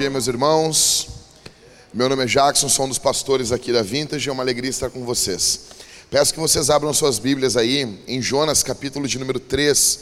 [0.00, 1.08] dia, meus irmãos.
[1.92, 4.88] Meu nome é Jackson, sou um dos pastores aqui da Vintage, é uma alegria estar
[4.88, 5.60] com vocês.
[6.10, 10.00] Peço que vocês abram suas Bíblias aí em Jonas, capítulo de número 3.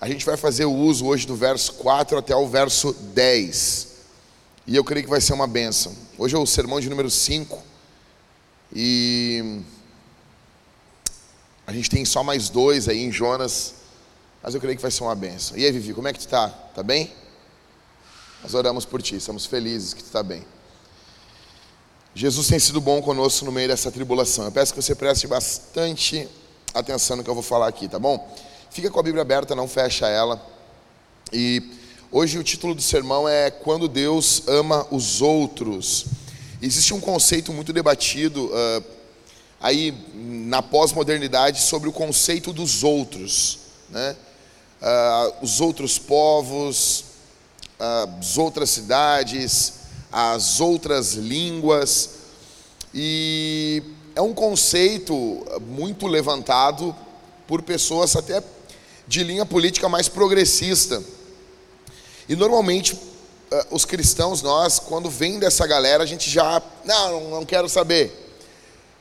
[0.00, 3.86] A gente vai fazer o uso hoje do verso 4 até o verso 10.
[4.66, 5.94] E eu creio que vai ser uma benção.
[6.18, 7.62] Hoje é o sermão de número 5.
[8.74, 9.60] E
[11.64, 13.74] a gente tem só mais dois aí em Jonas,
[14.42, 15.56] mas eu creio que vai ser uma benção.
[15.56, 16.48] E aí, Vivi, como é que tu tá?
[16.48, 17.12] Tá bem?
[18.46, 20.44] Nós oramos por ti, estamos felizes que tu está bem.
[22.14, 24.44] Jesus tem sido bom conosco no meio dessa tribulação.
[24.44, 26.28] Eu peço que você preste bastante
[26.72, 28.32] atenção no que eu vou falar aqui, tá bom?
[28.70, 30.40] Fica com a Bíblia aberta, não fecha ela.
[31.32, 31.60] E
[32.12, 36.04] hoje o título do sermão é Quando Deus ama os outros.
[36.62, 38.84] Existe um conceito muito debatido uh,
[39.60, 43.58] aí na pós-modernidade sobre o conceito dos outros,
[43.90, 44.14] né?
[44.80, 47.05] Uh, os outros povos,
[47.78, 49.72] as outras cidades,
[50.10, 52.10] as outras línguas.
[52.94, 53.82] E
[54.14, 56.94] é um conceito muito levantado
[57.46, 58.42] por pessoas até
[59.06, 61.02] de linha política mais progressista.
[62.28, 62.98] E normalmente
[63.50, 68.24] eh, os cristãos, nós, quando vem dessa galera, a gente já, não, não quero saber.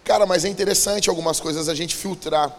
[0.04, 2.56] Cara, mas é interessante algumas coisas a gente filtrar.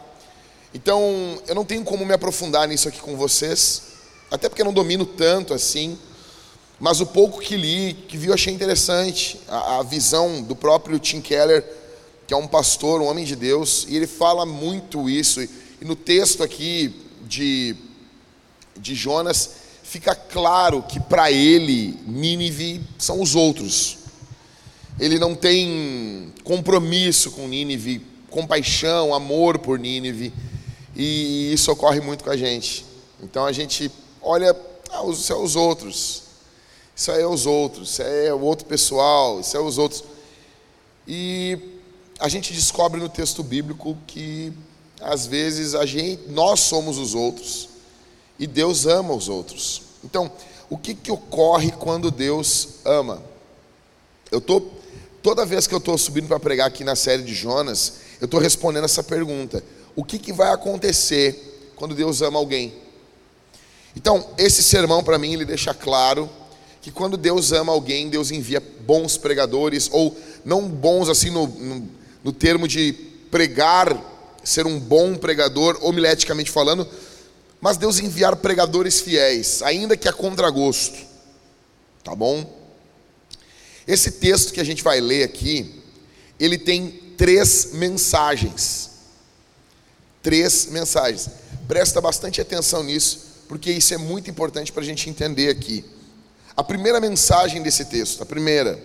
[0.74, 3.82] Então, eu não tenho como me aprofundar nisso aqui com vocês,
[4.30, 5.98] até porque eu não domino tanto assim.
[6.78, 9.40] Mas o pouco que li, que vi, eu achei interessante.
[9.48, 11.64] A, a, visão do próprio Tim Keller,
[12.26, 15.40] que é um pastor, um homem de Deus, e ele fala muito isso.
[15.40, 15.48] E,
[15.80, 16.94] e no texto aqui
[17.26, 17.74] de,
[18.76, 19.52] de Jonas,
[19.82, 23.98] fica claro que para ele, Nínive são os outros.
[24.98, 30.32] Ele não tem compromisso com Nínive, compaixão, amor por Nínive.
[30.94, 32.84] E isso ocorre muito com a gente.
[33.22, 33.90] Então a gente
[34.26, 34.56] olha,
[34.90, 36.26] ah, os, os outros
[36.96, 40.02] isso aí é os outros, isso aí é o outro pessoal, isso é os outros.
[41.06, 41.58] E
[42.18, 44.50] a gente descobre no texto bíblico que
[44.98, 47.68] às vezes a gente, nós somos os outros
[48.38, 49.82] e Deus ama os outros.
[50.02, 50.32] Então,
[50.70, 53.22] o que, que ocorre quando Deus ama?
[54.32, 54.62] Eu tô
[55.22, 58.40] toda vez que eu estou subindo para pregar aqui na série de Jonas, eu estou
[58.40, 59.62] respondendo essa pergunta:
[59.94, 62.72] o que, que vai acontecer quando Deus ama alguém?
[63.96, 66.28] Então, esse sermão para mim ele deixa claro
[66.82, 71.88] que quando Deus ama alguém, Deus envia bons pregadores, ou não bons assim no, no,
[72.22, 72.92] no termo de
[73.30, 73.98] pregar,
[74.44, 76.86] ser um bom pregador, homileticamente falando,
[77.60, 80.96] mas Deus enviar pregadores fiéis, ainda que a contragosto,
[82.04, 82.54] tá bom?
[83.86, 85.82] Esse texto que a gente vai ler aqui,
[86.38, 88.90] ele tem três mensagens.
[90.22, 91.28] Três mensagens.
[91.66, 95.84] Presta bastante atenção nisso, porque isso é muito importante para a gente entender aqui.
[96.56, 98.78] A primeira mensagem desse texto, a primeira,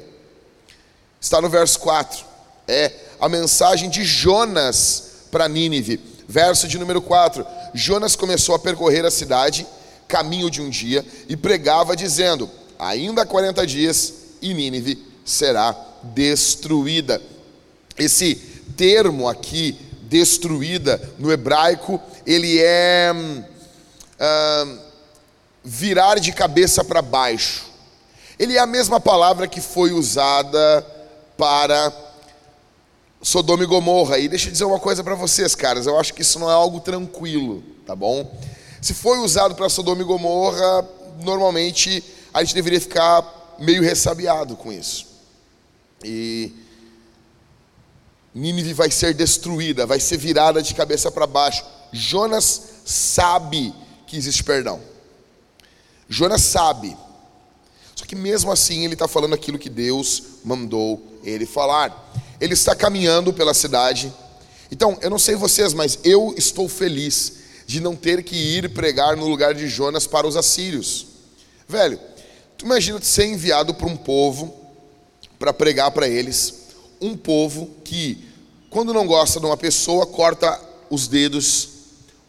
[1.20, 2.26] está no verso 4.
[2.68, 6.00] É a mensagem de Jonas para Nínive.
[6.28, 7.46] Verso de número 4.
[7.74, 9.66] Jonas começou a percorrer a cidade,
[10.08, 17.22] caminho de um dia, e pregava dizendo: Ainda 40 dias e Nínive será destruída.
[17.98, 18.36] Esse
[18.76, 23.14] termo aqui, destruída, no hebraico, ele é.
[25.64, 27.66] Virar de cabeça para baixo.
[28.40, 30.86] Ele é a mesma palavra que foi usada
[31.38, 31.94] para
[33.22, 34.18] Sodoma e Gomorra.
[34.18, 35.86] E deixa eu dizer uma coisa para vocês, caras.
[35.86, 38.32] Eu acho que isso não é algo tranquilo, tá bom?
[38.82, 40.88] Se foi usado para Sodoma e Gomorra,
[41.22, 42.04] normalmente
[42.34, 45.06] a gente deveria ficar meio ressabiado com isso.
[46.04, 46.52] E
[48.34, 51.64] Nínive vai ser destruída, vai ser virada de cabeça para baixo.
[51.92, 53.72] Jonas sabe
[54.12, 54.82] que existe perdão.
[56.10, 56.98] Jonas sabe.
[57.96, 62.12] Só que mesmo assim ele está falando aquilo que Deus mandou ele falar.
[62.42, 64.14] Ele está caminhando pela cidade.
[64.70, 69.16] Então, eu não sei vocês, mas eu estou feliz de não ter que ir pregar
[69.16, 71.08] no lugar de Jonas para os assírios.
[71.66, 71.98] Velho,
[72.58, 74.54] tu imagina ser enviado para um povo
[75.40, 76.66] para pregar para eles,
[77.00, 78.28] um povo que,
[78.70, 80.60] quando não gosta de uma pessoa, corta
[80.90, 81.70] os dedos,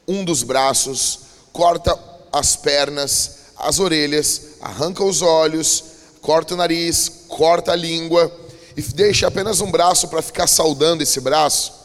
[0.07, 1.22] um dos braços,
[1.53, 1.99] corta
[2.33, 5.85] as pernas, as orelhas, arranca os olhos,
[6.21, 8.33] corta o nariz, corta a língua
[8.77, 11.83] e deixa apenas um braço para ficar saudando esse braço.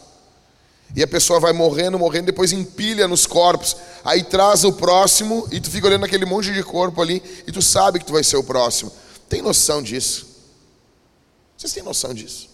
[0.96, 3.76] E a pessoa vai morrendo, morrendo, depois empilha nos corpos.
[4.06, 7.62] Aí traz o próximo e tu fica olhando aquele monte de corpo ali e tu
[7.62, 8.92] sabe que tu vai ser o próximo.
[9.28, 10.26] Tem noção disso?
[11.58, 12.50] Vocês têm noção disso?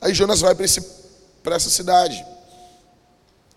[0.00, 2.22] Aí Jonas vai para essa cidade.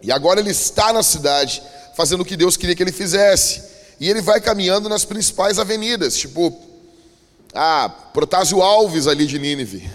[0.01, 1.61] E agora ele está na cidade,
[1.95, 3.63] fazendo o que Deus queria que ele fizesse.
[3.99, 6.61] E ele vai caminhando nas principais avenidas, tipo,
[7.53, 9.89] ah, Protásio Alves ali de Nínive.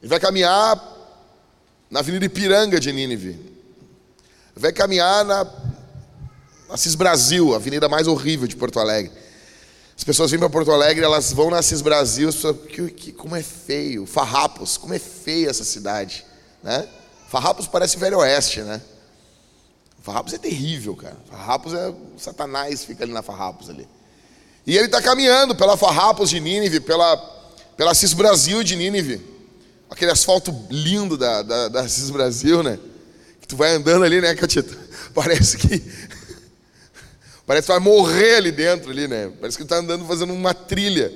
[0.00, 0.80] Ele vai caminhar
[1.90, 3.38] na Avenida Ipiranga de Nínive.
[4.54, 5.46] Vai caminhar na
[6.68, 9.12] Assis Brasil, a avenida mais horrível de Porto Alegre.
[9.96, 13.12] As pessoas vêm para Porto Alegre, elas vão na Assis Brasil, as pessoas, que, que,
[13.12, 16.24] como é feio, Farrapos, como é feia essa cidade,
[16.62, 16.86] né?
[17.28, 18.80] Farrapos parece Velho Oeste, né?
[20.02, 21.16] Farrapos é terrível, cara.
[21.30, 23.86] Farrapos é Satanás fica ali na Farrapos ali.
[24.66, 27.16] E ele está caminhando pela Farrapos de Nínive, pela
[27.76, 29.20] pela Assis Brasil de Nínive,
[29.88, 32.78] aquele asfalto lindo da, da, da Assis Brasil, né?
[33.40, 34.76] Que tu vai andando ali, né, Catita?
[35.14, 35.82] Parece que
[37.46, 39.32] Parece que vai morrer ali dentro, ali, né?
[39.40, 41.12] Parece que está andando fazendo uma trilha.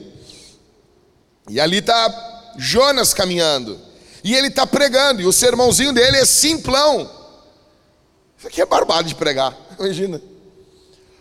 [1.48, 3.78] E ali está Jonas caminhando.
[4.24, 5.22] E ele está pregando.
[5.22, 7.08] E o sermãozinho dele é simplão.
[8.46, 9.58] Isso aqui é barbado de pregar.
[9.76, 10.22] Imagina.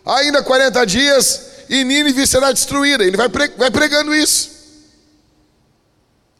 [0.04, 3.02] Ainda 40 dias e Nínive será destruída.
[3.02, 4.48] Ele vai, vai pregando isso.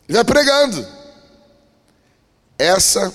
[0.09, 0.87] Ele vai pregando.
[2.56, 3.12] Essa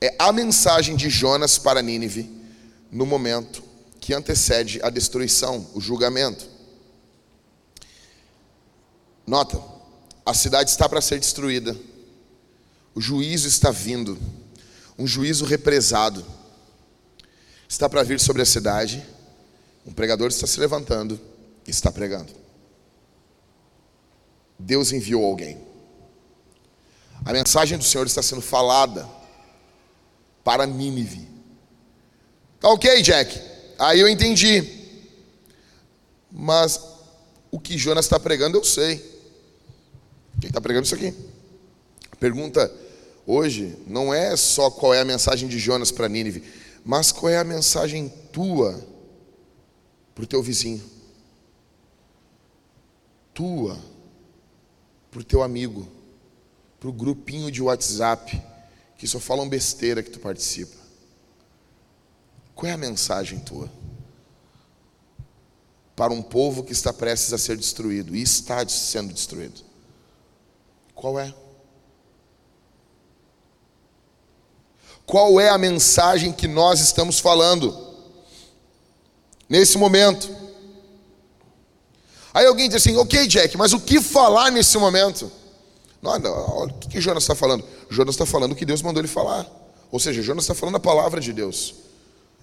[0.00, 2.28] é a mensagem de Jonas para Nínive
[2.90, 3.62] no momento
[4.00, 6.48] que antecede a destruição, o julgamento.
[9.24, 9.62] Nota,
[10.24, 11.76] a cidade está para ser destruída,
[12.92, 14.18] o juízo está vindo,
[14.98, 16.24] um juízo represado
[17.76, 19.06] está para vir sobre a cidade,
[19.86, 21.20] um pregador está se levantando
[21.66, 22.32] e está pregando.
[24.58, 25.58] Deus enviou alguém.
[27.22, 29.06] A mensagem do Senhor está sendo falada
[30.42, 31.28] para Nínive.
[32.60, 33.38] Tá ok, Jack?
[33.78, 34.64] Aí eu entendi.
[36.32, 36.80] Mas
[37.50, 38.96] o que Jonas está pregando eu sei.
[40.40, 41.12] Quem está pregando isso aqui?
[42.10, 42.72] A pergunta
[43.26, 46.42] hoje não é só qual é a mensagem de Jonas para Nínive,
[46.86, 48.80] mas qual é a mensagem tua
[50.14, 50.88] para o teu vizinho,
[53.34, 53.76] tua
[55.10, 55.88] para o teu amigo,
[56.78, 58.40] para o grupinho de WhatsApp
[58.96, 60.76] que só falam besteira que tu participa.
[62.54, 63.68] Qual é a mensagem tua?
[65.96, 69.60] Para um povo que está prestes a ser destruído e está sendo destruído.
[70.94, 71.34] Qual é?
[75.06, 77.76] Qual é a mensagem que nós estamos falando
[79.48, 80.28] nesse momento?
[82.34, 85.30] Aí alguém diz assim: Ok, Jack, mas o que falar nesse momento?
[86.02, 87.64] Não, não, olha, o que, que Jonas está falando?
[87.88, 89.46] Jonas está falando o que Deus mandou ele falar.
[89.90, 91.74] Ou seja, Jonas está falando a palavra de Deus.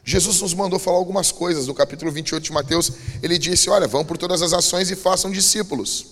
[0.05, 1.67] Jesus nos mandou falar algumas coisas.
[1.67, 5.29] No capítulo 28 de Mateus, ele disse: Olha, vão por todas as ações e façam
[5.29, 6.05] discípulos.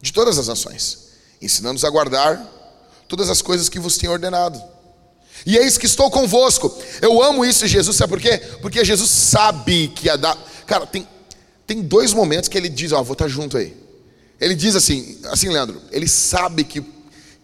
[0.00, 1.08] De todas as ações,
[1.42, 2.40] ensinando-os a guardar
[3.06, 4.62] todas as coisas que vos tenho ordenado.
[5.46, 6.76] E eis que estou convosco.
[7.00, 8.38] Eu amo isso, Jesus, sabe por quê?
[8.60, 10.36] Porque Jesus sabe que ia dar.
[10.66, 11.06] Cara, tem,
[11.66, 13.76] tem dois momentos que ele diz: Ó, vou estar junto aí.
[14.40, 16.82] Ele diz assim, assim, Leandro, ele sabe que,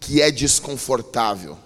[0.01, 1.59] que é desconfortável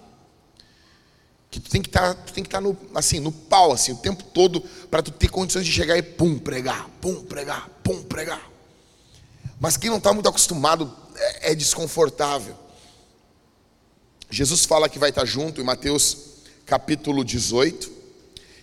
[1.51, 3.73] que tu tem que estar, tá, tu tem que estar tá no, assim, no pau,
[3.73, 7.69] assim, o tempo todo, para tu ter condições de chegar e pum, pregar, pum, pregar,
[7.83, 8.49] pum, pregar.
[9.59, 12.55] Mas quem não está muito acostumado é, é, desconfortável.
[14.31, 16.17] Jesus fala que vai estar junto em Mateus
[16.65, 17.91] capítulo 18.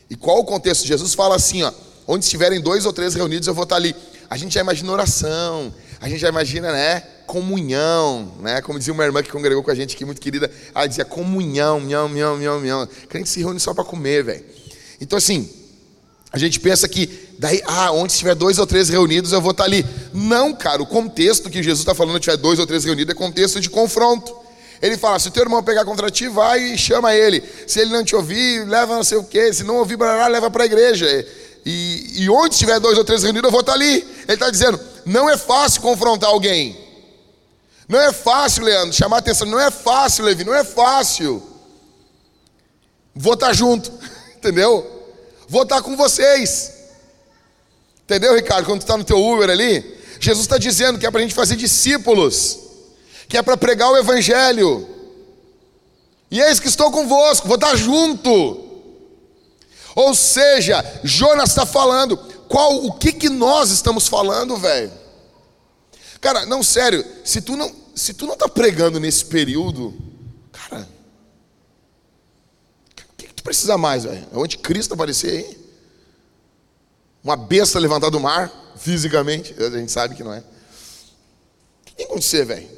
[0.08, 0.87] E qual o contexto?
[0.87, 1.70] Jesus fala assim, ó,
[2.06, 3.94] onde estiverem dois ou três reunidos, eu vou estar ali.
[4.30, 8.62] A gente já imagina oração, a gente já imagina, né, comunhão, né?
[8.62, 11.78] Como dizia uma irmã que congregou com a gente aqui, muito querida, ela dizia comunhão,
[11.80, 12.88] mião, mião, mião, mião.
[13.06, 14.44] Crente se reúne só para comer, velho.
[14.98, 15.50] Então, assim,
[16.32, 19.64] a gente pensa que daí, ah, onde estiver dois ou três reunidos, eu vou estar
[19.64, 19.84] ali.
[20.14, 23.60] Não, cara, o contexto que Jesus está falando, tiver dois ou três reunidos, é contexto
[23.60, 24.48] de confronto.
[24.80, 27.42] Ele fala: se o teu irmão pegar contra ti, vai e chama ele.
[27.66, 29.52] Se ele não te ouvir, leva não sei o quê.
[29.52, 31.06] Se não ouvir, barará, leva para a igreja.
[31.64, 33.97] E, e onde estiver dois ou três reunidos, eu vou estar ali.
[33.97, 36.87] Ele está dizendo: não é fácil confrontar alguém.
[37.88, 39.47] Não é fácil, Leandro, chamar atenção.
[39.47, 41.42] Não é fácil, Levi, não é fácil.
[43.14, 43.90] Vou estar junto,
[44.37, 44.87] entendeu?
[45.49, 46.75] Vou estar com vocês.
[48.04, 48.66] Entendeu, Ricardo?
[48.66, 51.35] Quando tu está no teu Uber ali, Jesus está dizendo que é para a gente
[51.35, 52.58] fazer discípulos,
[53.28, 54.88] que é para pregar o Evangelho.
[56.30, 58.66] E eis que estou convosco, vou estar junto.
[59.94, 62.16] Ou seja, Jonas está falando,
[62.49, 64.92] qual, o que que nós estamos falando, velho?
[66.20, 69.94] Cara, não, sério, se tu não, se tu não tá pregando nesse período,
[70.52, 70.88] cara,
[72.92, 74.26] o que, que tu precisa mais, velho?
[74.32, 75.58] É onde Cristo aparecer aí?
[77.23, 80.38] Uma besta levantada do mar, fisicamente, a gente sabe que não é.
[80.38, 80.42] O
[81.85, 82.77] que tem que acontecer, velho?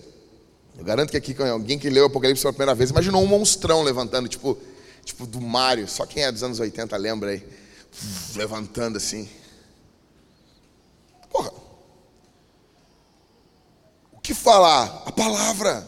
[0.80, 3.82] Eu garanto que aqui alguém que leu o Apocalipse pela primeira vez imaginou um monstrão
[3.82, 4.56] levantando, tipo,
[5.04, 7.46] tipo do Mário, só quem é dos anos 80 lembra aí,
[8.34, 9.28] levantando assim.
[11.30, 11.52] Porra.
[14.22, 15.02] que falar?
[15.04, 15.86] A palavra.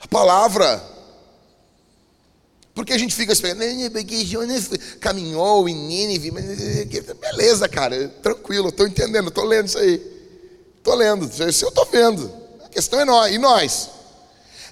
[0.00, 0.92] A palavra.
[2.74, 4.68] Porque a gente fica esperando, porque Jonas
[5.00, 9.94] caminhou em Nínive, beleza, cara, tranquilo, estou entendendo, estou lendo isso aí.
[10.76, 12.41] Estou lendo, isso eu estou vendo.
[12.72, 13.90] Questão é nós, e nós?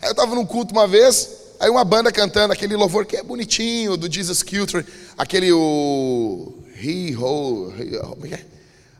[0.00, 1.28] Aí eu estava num culto uma vez,
[1.61, 4.85] aí uma banda cantando aquele louvor que é bonitinho, do Jesus Culture,
[5.19, 6.54] aquele o.
[6.83, 8.40] He, ho, he, como é?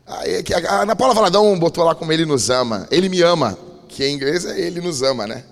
[0.05, 2.87] Aí, que, a, na Paula Valadão botou lá como ele nos ama.
[2.91, 3.57] Ele me ama,
[3.89, 5.43] que em inglês é ele nos ama, né?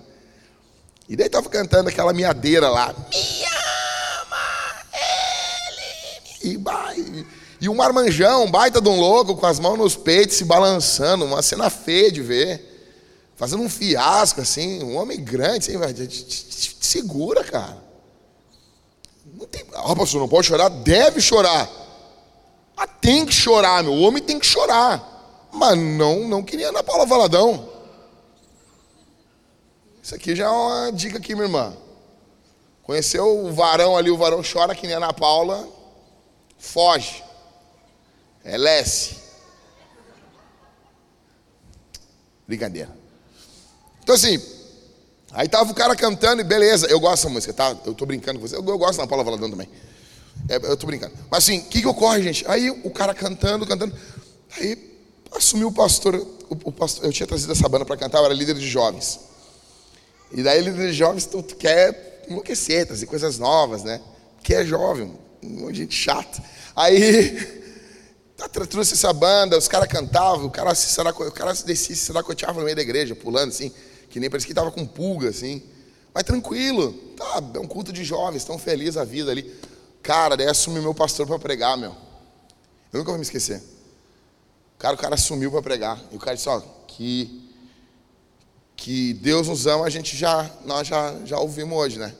[1.08, 2.94] E daí estava cantando aquela miadeira lá.
[3.10, 3.44] Me
[4.22, 4.46] ama,
[6.44, 6.54] ele.
[6.54, 7.26] E,
[7.62, 11.24] e um marmanjão, um baita de um louco, com as mãos nos peitos, se balançando.
[11.24, 12.69] Uma cena feia de ver.
[13.40, 14.84] Fazendo um fiasco, assim.
[14.84, 16.06] Um homem grande, assim.
[16.06, 17.82] Te, segura, cara.
[19.32, 19.64] Não tem.
[19.72, 20.68] Ah, pastor, não pode chorar?
[20.68, 21.66] Deve chorar.
[22.76, 23.94] Ah, tem que chorar, meu.
[23.94, 25.48] O homem tem que chorar.
[25.50, 27.66] Mas não, não queria na Paula Valadão.
[30.02, 31.74] Isso aqui já é uma dica aqui, minha irmã.
[32.82, 35.66] Conheceu o varão ali, o varão chora que nem Ana Paula,
[36.58, 37.24] foge.
[38.44, 39.16] É lesse.
[42.46, 42.99] Brincadeira.
[44.10, 44.42] Então assim,
[45.30, 47.76] aí tava o cara cantando e beleza, eu gosto dessa música, tá?
[47.86, 49.68] Eu tô brincando com você, eu, eu gosto da Paula Valadão também.
[50.48, 51.14] É, eu tô brincando.
[51.30, 52.44] Mas assim, o que, que ocorre, gente?
[52.48, 53.94] Aí o cara cantando, cantando.
[54.56, 54.98] Aí
[55.30, 57.04] assumiu o pastor, o, o pastor.
[57.04, 59.20] Eu tinha trazido essa banda para cantar, eu era líder de jovens.
[60.32, 64.00] E daí líder de jovens, tu, tu quer enlouquecer, trazer coisas novas, né?
[64.42, 66.42] Que é jovem, um monte de gente chata.
[66.74, 67.62] Aí
[68.36, 72.06] tá, trouxe essa banda, os caras cantavam, o cara se o cara se descia, se
[72.06, 73.72] saracoteava no meio da igreja, pulando assim,
[74.10, 75.62] que nem parecia que tava com pulga, assim.
[76.12, 79.54] Mas tranquilo, tá, é um culto de jovens, tão feliz a vida ali.
[80.02, 81.94] Cara, daí assumi meu pastor para pregar, meu.
[82.92, 83.62] Eu nunca vou me esquecer.
[84.78, 86.02] Cara, o cara assumiu para pregar.
[86.10, 87.48] E o cara disse, ó, que,
[88.74, 92.12] que Deus nos ama, a gente já, nós já, já ouvimos hoje, né?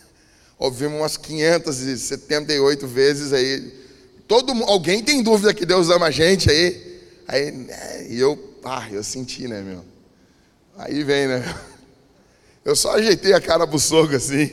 [0.58, 3.84] ouvimos umas 578 vezes aí.
[4.26, 7.02] Todo, alguém tem dúvida que Deus ama a gente aí?
[7.28, 9.93] Aí, né, e eu, ah, eu senti, né, meu?
[10.76, 11.42] Aí vem, né?
[12.64, 14.52] Eu só ajeitei a cara pro sogro assim.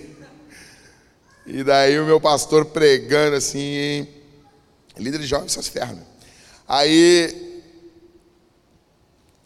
[1.45, 4.07] E daí o meu pastor pregando assim,
[4.97, 5.93] líder de jovens só se ferra.
[5.93, 6.03] Né?
[6.67, 7.61] Aí,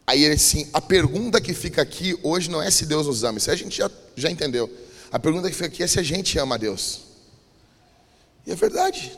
[0.05, 3.38] aí ele assim, a pergunta que fica aqui hoje não é se Deus nos ama,
[3.38, 4.70] isso a gente já, já entendeu.
[5.12, 7.01] A pergunta que fica aqui é se a gente ama a Deus.
[8.46, 9.17] E é verdade.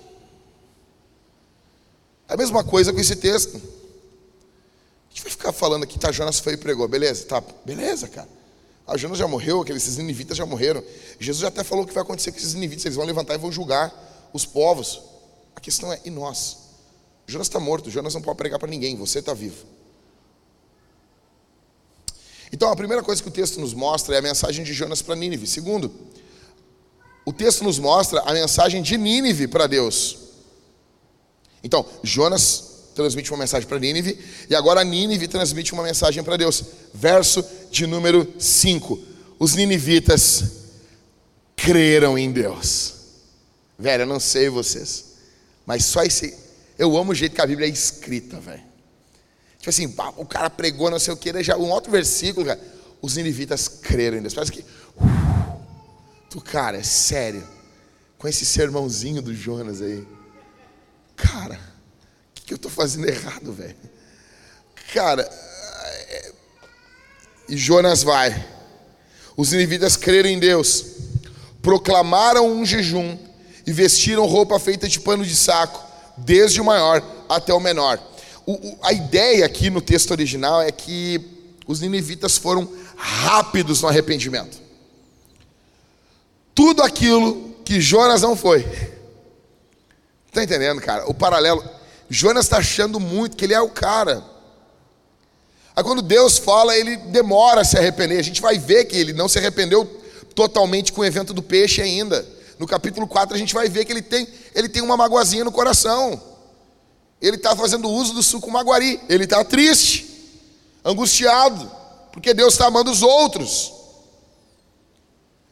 [2.30, 3.60] É a mesma coisa com esse texto.
[5.18, 7.26] Gente vai ficar falando aqui, tá, Jonas foi e pregou, beleza?
[7.26, 8.30] Tá, beleza, cara.
[8.86, 10.84] A ah, Jonas já morreu, aqueles ninivitas já morreram.
[11.20, 13.40] Jesus já até falou o que vai acontecer com esses ninivitas, eles vão levantar e
[13.40, 13.92] vão julgar
[14.32, 15.02] os povos.
[15.56, 16.58] A questão é, e nós?
[17.26, 19.66] Jonas está morto, Jonas não pode pregar para ninguém, você está vivo.
[22.54, 25.16] Então, a primeira coisa que o texto nos mostra é a mensagem de Jonas para
[25.16, 25.48] Nínive.
[25.48, 25.92] Segundo,
[27.26, 30.16] o texto nos mostra a mensagem de Nínive para Deus.
[31.64, 32.67] Então, Jonas
[32.98, 34.18] transmite uma mensagem para Nínive,
[34.50, 36.64] e agora Nínive transmite uma mensagem para Deus.
[36.94, 39.00] Verso de número 5.
[39.38, 40.44] Os ninivitas
[41.56, 42.96] creram em Deus.
[43.78, 45.14] Velho, eu não sei vocês,
[45.66, 46.36] mas só esse.
[46.78, 48.64] Eu amo o jeito que a Bíblia é escrita, velho.
[49.60, 52.60] Tipo assim, o cara pregou não sei o que, já um outro versículo, cara.
[53.00, 54.34] Os ninivitas creram em Deus.
[54.34, 54.62] Parece que.
[54.62, 55.60] Uh,
[56.32, 57.48] tu, cara, é sério.
[58.18, 60.08] Com esse sermãozinho do Jonas aí.
[61.16, 61.77] Cara
[62.48, 63.76] que eu estou fazendo errado, velho?
[64.94, 66.32] Cara, é...
[67.50, 68.48] e Jonas vai.
[69.36, 70.86] Os ninivitas creram em Deus,
[71.62, 73.18] proclamaram um jejum
[73.66, 75.86] e vestiram roupa feita de pano de saco,
[76.18, 78.02] desde o maior até o menor.
[78.46, 81.20] O, o, a ideia aqui no texto original é que
[81.68, 84.58] os ninivitas foram rápidos no arrependimento.
[86.56, 88.66] Tudo aquilo que Jonas não foi.
[90.28, 91.06] Está entendendo, cara?
[91.10, 91.62] O paralelo.
[92.10, 94.24] Jonas está achando muito que ele é o cara.
[95.76, 98.20] Aí quando Deus fala, ele demora a se arrepender.
[98.20, 99.86] A gente vai ver que ele não se arrependeu
[100.34, 102.26] totalmente com o evento do peixe ainda.
[102.58, 105.52] No capítulo 4 a gente vai ver que ele tem, ele tem uma magoazinha no
[105.52, 106.20] coração.
[107.22, 109.00] Ele está fazendo uso do suco maguari.
[109.10, 110.42] Ele está triste,
[110.84, 111.70] angustiado,
[112.12, 113.74] porque Deus está amando os outros.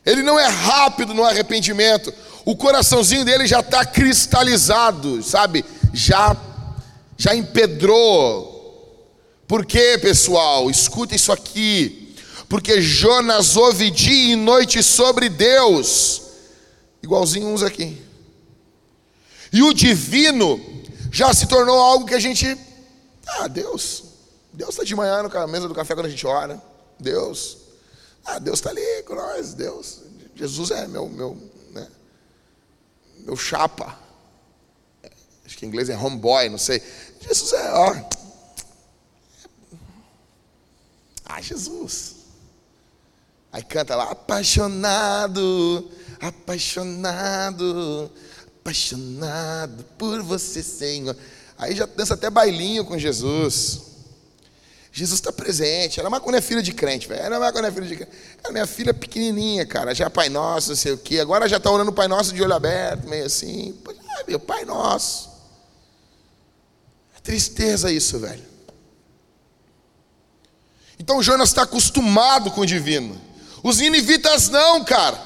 [0.06, 2.14] Ele não é rápido no arrependimento.
[2.46, 5.66] O coraçãozinho dele já está cristalizado, sabe?
[5.96, 6.36] Já
[7.18, 8.54] já empedrou.
[9.48, 10.70] Por quê, pessoal?
[10.70, 12.14] Escuta isso aqui.
[12.50, 16.22] Porque Jonas ouve dia e noite sobre Deus,
[17.02, 18.02] igualzinho uns aqui.
[19.52, 20.60] E o divino
[21.12, 22.58] já se tornou algo que a gente,
[23.25, 24.04] ah, Deus,
[24.54, 26.62] Deus está de manhã na mesa do café quando a gente ora.
[27.00, 27.58] Deus.
[28.24, 29.54] Ah, Deus está ali com nós.
[29.54, 30.02] Deus.
[30.36, 31.38] Jesus é meu, meu,
[31.72, 31.88] né?
[33.20, 34.05] meu chapa.
[35.56, 36.84] Acho que em inglês é homeboy, não sei.
[37.22, 37.96] Jesus é, ó.
[41.26, 42.16] Ah, Jesus.
[43.54, 48.12] Aí canta lá, apaixonado, apaixonado,
[48.60, 51.16] apaixonado por você, Senhor.
[51.58, 53.82] Aí já dança até bailinho com Jesus.
[54.92, 56.02] Jesus está presente.
[56.02, 57.34] É quando é filha de crente, velho.
[57.34, 58.12] É quando é filha de crente.
[58.44, 59.96] Cara, minha filha é pequenininha, cara.
[59.96, 61.20] Já é Pai Nosso, não sei o quê.
[61.20, 63.74] Agora já está orando o Pai Nosso de olho aberto, meio assim.
[63.88, 65.35] Ah, meu Pai Nosso.
[67.25, 68.44] Tristeza isso, velho.
[71.00, 73.20] Então Jonas está acostumado com o divino.
[73.63, 75.20] Os ninivitas não, cara.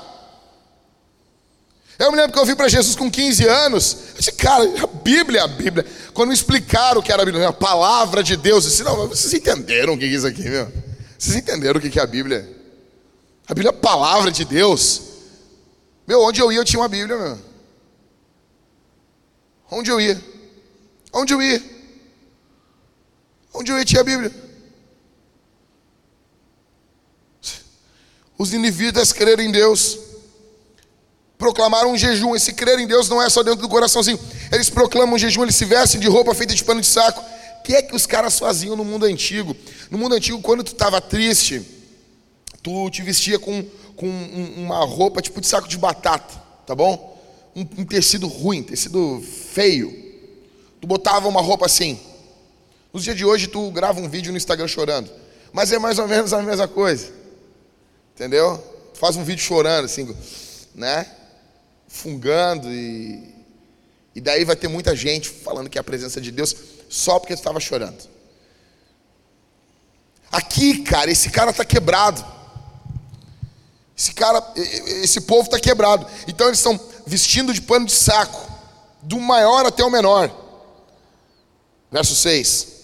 [1.99, 3.97] Eu me lembro que eu vi para Jesus com 15 anos.
[4.11, 5.85] Eu disse, cara, a Bíblia, a Bíblia.
[6.13, 9.09] Quando me explicaram o que era a Bíblia, a palavra de Deus, eu disse, não,
[9.09, 10.71] vocês entenderam o que é isso aqui, meu?
[11.17, 12.49] Vocês entenderam o que é a Bíblia?
[13.45, 15.01] A Bíblia é a palavra de Deus.
[16.07, 17.39] Meu, onde eu ia, eu tinha uma Bíblia, meu.
[19.69, 20.23] Onde eu ia?
[21.11, 21.78] Onde eu ia?
[23.53, 24.31] Onde eu tinha a Bíblia.
[28.37, 30.09] Os ninivitas creram em Deus
[31.39, 32.35] proclamaram um jejum.
[32.35, 34.19] Esse crer em Deus não é só dentro do coraçãozinho.
[34.51, 37.21] Eles proclamam um jejum, eles se vestem de roupa feita de pano de saco.
[37.59, 39.55] O que é que os caras faziam no mundo antigo?
[39.89, 41.61] No mundo antigo, quando tu estava triste,
[42.61, 43.63] tu te vestia com,
[43.95, 44.07] com
[44.57, 46.35] uma roupa tipo de saco de batata,
[46.67, 47.17] tá bom?
[47.55, 49.91] Um, um tecido ruim, tecido feio.
[50.81, 51.99] Tu botava uma roupa assim.
[52.91, 55.11] Nos dias de hoje, tu grava um vídeo no Instagram chorando.
[55.51, 57.11] Mas é mais ou menos a mesma coisa.
[58.15, 58.57] Entendeu?
[58.93, 60.15] Tu faz um vídeo chorando, assim,
[60.73, 61.15] né?
[61.89, 63.35] fungando e,
[64.15, 66.55] e daí vai ter muita gente falando que é a presença de Deus
[66.87, 68.07] só porque estava chorando.
[70.31, 72.23] Aqui, cara, esse cara está quebrado.
[73.97, 76.05] Esse cara, esse povo está quebrado.
[76.27, 78.49] Então eles estão vestindo de pano de saco,
[79.01, 80.31] do maior até o menor.
[81.91, 82.78] Verso 6.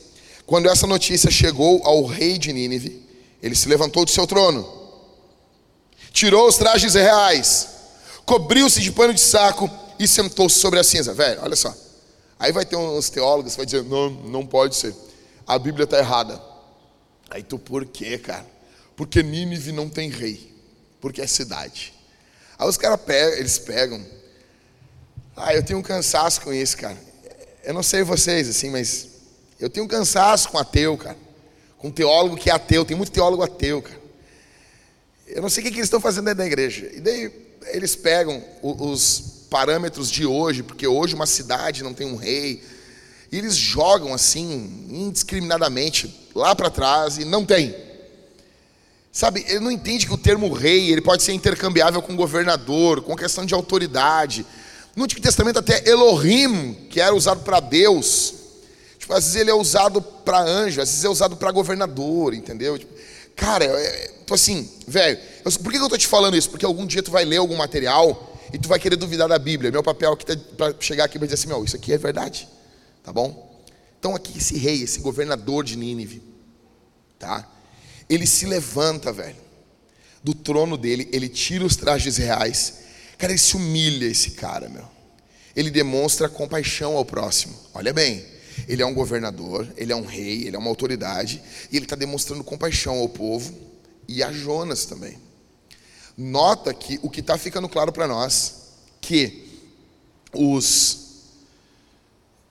[0.46, 3.04] Quando essa notícia chegou ao rei de Nínive,
[3.42, 4.68] ele se levantou do seu trono,
[6.12, 7.70] tirou os trajes reais,
[8.26, 11.14] cobriu-se de pano de saco e sentou-se sobre a cinza.
[11.14, 11.76] Velho, olha só.
[12.40, 14.96] Aí vai ter uns teólogos que vai dizer: não, não pode ser.
[15.48, 16.42] A Bíblia está errada.
[17.30, 18.46] Aí tu, por quê, cara?
[18.96, 20.54] Porque Nínive não tem rei.
[21.02, 21.94] Porque é cidade.
[22.58, 24.06] Aí os caras pegam, eles pegam.
[25.36, 26.98] Ah, eu tenho um cansaço com isso, cara.
[27.64, 29.15] Eu não sei vocês, assim, mas
[29.66, 31.18] eu tenho um cansaço com ateu, cara.
[31.80, 32.86] Com teólogo que é ateu.
[32.86, 34.00] Tem muito teólogo ateu, cara.
[35.26, 36.88] Eu não sei o que, eles estão fazendo dentro da igreja.
[36.94, 37.32] E daí
[37.74, 42.62] eles pegam os parâmetros de hoje, porque hoje uma cidade não tem um rei,
[43.32, 47.76] e eles jogam assim, indiscriminadamente, lá para trás, e não tem.
[49.12, 53.16] Sabe, ele não entende que o termo rei ele pode ser intercambiável com governador, com
[53.16, 54.46] questão de autoridade.
[54.96, 58.45] No Antigo Testamento, até Elohim, que era usado para Deus,
[59.06, 62.78] tipo, às vezes ele é usado para anjo, às vezes é usado para governador, entendeu?
[62.78, 62.94] Tipo,
[63.36, 65.20] cara, é, Tô assim, velho,
[65.62, 66.50] por que eu tô te falando isso?
[66.50, 69.72] Porque algum dia tu vai ler algum material e tu vai querer duvidar da Bíblia.
[69.72, 72.50] Meu papel aqui é para chegar aqui e dizer assim, meu, isso aqui é verdade,
[73.04, 73.64] tá bom?
[74.00, 76.24] Então aqui esse rei, esse governador de Nínive,
[77.20, 77.48] tá?
[78.10, 79.38] Ele se levanta, velho,
[80.24, 82.80] do trono dele, ele tira os trajes reais,
[83.18, 84.88] cara, ele se humilha esse cara, meu.
[85.56, 87.56] Ele demonstra compaixão ao próximo.
[87.74, 88.26] Olha bem,
[88.68, 91.42] ele é um governador, ele é um rei, ele é uma autoridade,
[91.72, 93.54] e ele está demonstrando compaixão ao povo
[94.08, 95.18] e a Jonas também.
[96.18, 98.66] Nota que o que está ficando claro para nós
[99.02, 99.46] que
[100.34, 100.98] os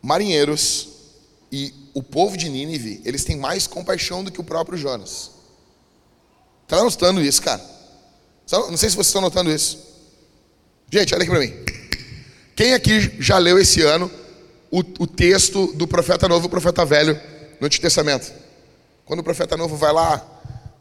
[0.02, 0.88] marinheiros
[1.50, 5.30] e o povo de Nínive, eles têm mais compaixão do que o próprio Jonas.
[6.64, 7.62] Está notando isso, cara?
[8.50, 9.78] Não sei se vocês estão notando isso.
[10.90, 11.54] Gente, olha aqui para mim.
[12.54, 14.10] Quem aqui já leu esse ano
[14.74, 17.18] o, o texto do profeta novo e o profeta velho
[17.60, 18.32] no Antigo Testamento?
[19.04, 20.20] Quando o profeta novo vai lá,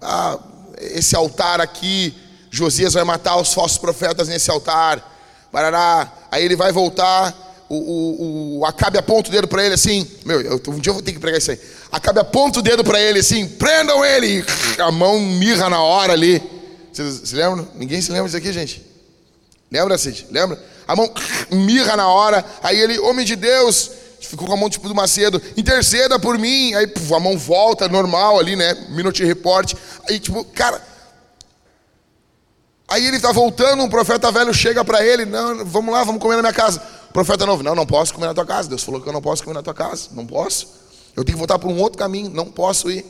[0.02, 0.40] ah,
[0.80, 2.12] esse altar aqui,
[2.50, 5.12] Josias vai matar os falsos profetas nesse altar.
[5.52, 6.12] Barará.
[6.32, 10.42] Aí ele vai voltar, o, o, o Acabe aponta o dedo para ele assim, meu,
[10.42, 11.60] eu, um dia eu vou ter que pregar isso aí.
[11.92, 14.44] Acabe aponta o dedo para ele assim, prendam ele,
[14.80, 16.42] a mão mirra na hora ali.
[16.92, 17.68] Vocês se lembram?
[17.76, 18.84] Ninguém se lembra disso aqui, gente?
[19.72, 20.26] Lembra, Cid?
[20.32, 20.73] Lembra?
[20.88, 21.12] A mão
[21.52, 23.92] mirra na hora, aí ele, homem de Deus,
[24.22, 28.40] ficou com a mão tipo do Macedo, interceda por mim, aí a mão volta normal
[28.40, 28.74] ali, né?
[28.90, 29.74] Minute report.
[30.10, 30.82] Aí tipo, cara,
[32.94, 36.36] Aí ele está voltando, um profeta velho chega para ele, não, vamos lá, vamos comer
[36.36, 36.80] na minha casa.
[37.10, 38.70] O profeta novo, não, não posso comer na tua casa.
[38.70, 40.68] Deus falou que eu não posso comer na tua casa, não posso.
[41.16, 43.04] Eu tenho que voltar por um outro caminho, não posso ir.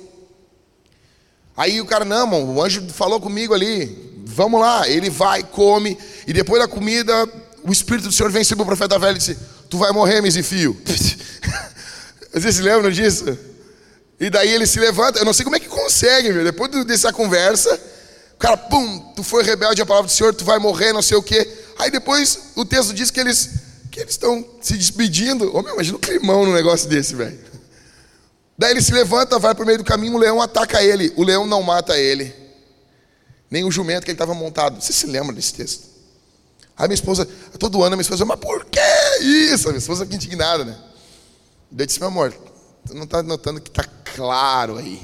[1.56, 4.88] Aí o cara, não, mano, o anjo falou comigo ali, vamos lá.
[4.88, 7.28] Ele vai, come, e depois da comida,
[7.64, 9.38] o Espírito do Senhor vem sobre o profeta velho e disse:
[9.70, 10.80] Tu vai morrer, Misifio.
[12.34, 13.38] Vocês se lembram disso?
[14.20, 16.44] E daí ele se levanta, eu não sei como é que consegue, meu.
[16.44, 17.74] Depois dessa conversa,
[18.36, 21.18] o cara, pum, tu foi rebelde à palavra do Senhor, tu vai morrer, não sei
[21.18, 21.48] o quê.
[21.78, 23.50] Aí depois o texto diz que eles
[23.92, 25.56] que eles estão se despedindo.
[25.56, 27.40] Ô, meu, imagina o climão no negócio desse, velho.
[28.58, 31.14] Daí ele se levanta, vai para o meio do caminho, o leão ataca ele.
[31.16, 32.34] O leão não mata ele.
[33.52, 34.82] Nem o jumento que ele estava montado.
[34.82, 35.93] Você se lembra desse texto?
[36.76, 37.26] Aí minha esposa,
[37.60, 38.80] todo ano a minha esposa, mas por que
[39.22, 39.68] isso?
[39.68, 40.78] A minha esposa fica indignada, né?
[41.78, 42.34] Eu disse, meu amor,
[42.86, 45.02] tu não está notando que está claro aí.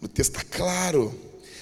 [0.00, 1.18] No texto está claro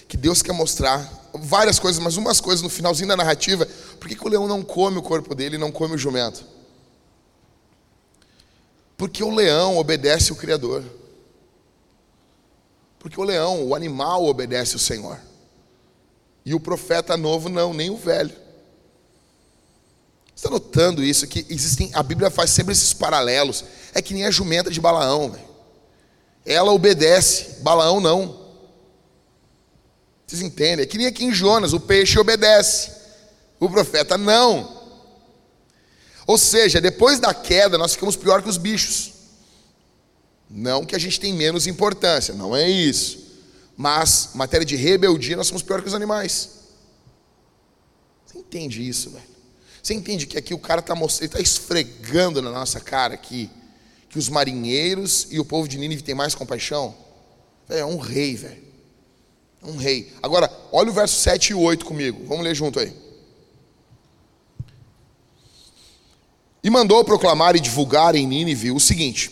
[0.08, 3.66] que Deus quer mostrar várias coisas, mas umas coisas no finalzinho da narrativa.
[3.98, 6.44] Por que, que o leão não come o corpo dele e não come o jumento?
[8.96, 10.84] Porque o leão obedece o Criador.
[12.98, 15.18] Porque o leão, o animal, obedece o Senhor.
[16.44, 18.41] E o profeta novo não, nem o velho.
[20.42, 21.24] Está notando isso?
[21.28, 23.64] Que existem, a Bíblia faz sempre esses paralelos.
[23.94, 25.38] É que nem a jumenta de Balaão.
[26.44, 28.50] Ela obedece, Balaão não.
[30.26, 30.82] Vocês entendem?
[30.82, 32.90] É que nem aqui em Jonas, o peixe obedece,
[33.60, 34.82] o profeta não.
[36.26, 39.12] Ou seja, depois da queda, nós ficamos pior que os bichos.
[40.50, 43.38] Não que a gente tem menos importância, não é isso.
[43.76, 46.50] Mas, matéria de rebeldia, nós somos pior que os animais.
[48.26, 49.31] Você entende isso, velho?
[49.82, 53.50] Você entende que aqui o cara está está esfregando na nossa cara aqui
[54.08, 56.94] que os marinheiros e o povo de Nínive têm mais compaixão?
[57.68, 58.62] É um rei, velho.
[59.62, 60.12] Um rei.
[60.22, 62.24] Agora, olha o verso 7 e 8 comigo.
[62.26, 62.92] Vamos ler junto aí.
[66.62, 69.30] E mandou proclamar e divulgar em Nínive o seguinte: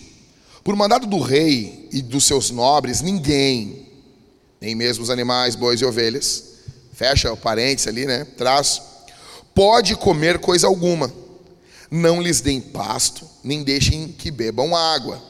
[0.65, 3.87] Por mandado do rei e dos seus nobres, ninguém,
[4.61, 6.55] nem mesmo os animais, bois e ovelhas,
[6.93, 8.25] fecha o parênteses ali, né?
[8.37, 8.83] Traz,
[9.61, 11.13] pode comer coisa alguma.
[11.91, 15.23] Não lhes deem pasto, nem deixem que bebam água.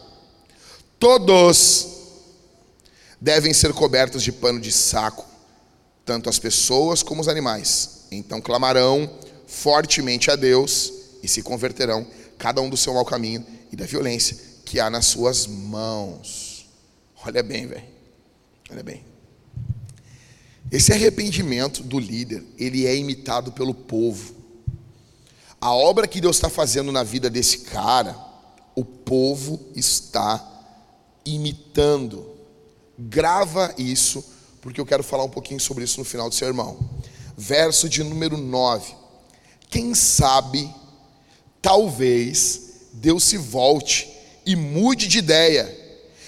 [1.00, 1.88] Todos
[3.20, 5.26] devem ser cobertos de pano de saco,
[6.06, 8.06] tanto as pessoas como os animais.
[8.08, 9.10] Então clamarão
[9.48, 10.92] fortemente a Deus
[11.24, 12.06] e se converterão,
[12.38, 16.68] cada um do seu mau caminho e da violência que há nas suas mãos.
[17.26, 17.82] Olha bem, velho.
[18.70, 19.09] Olha bem.
[20.70, 24.34] Esse arrependimento do líder, ele é imitado pelo povo.
[25.60, 28.16] A obra que Deus está fazendo na vida desse cara,
[28.74, 30.46] o povo está
[31.24, 32.24] imitando.
[32.96, 34.24] Grava isso,
[34.60, 36.78] porque eu quero falar um pouquinho sobre isso no final do sermão.
[37.36, 38.94] Verso de número 9.
[39.68, 40.72] Quem sabe,
[41.60, 44.08] talvez, Deus se volte
[44.46, 45.78] e mude de ideia.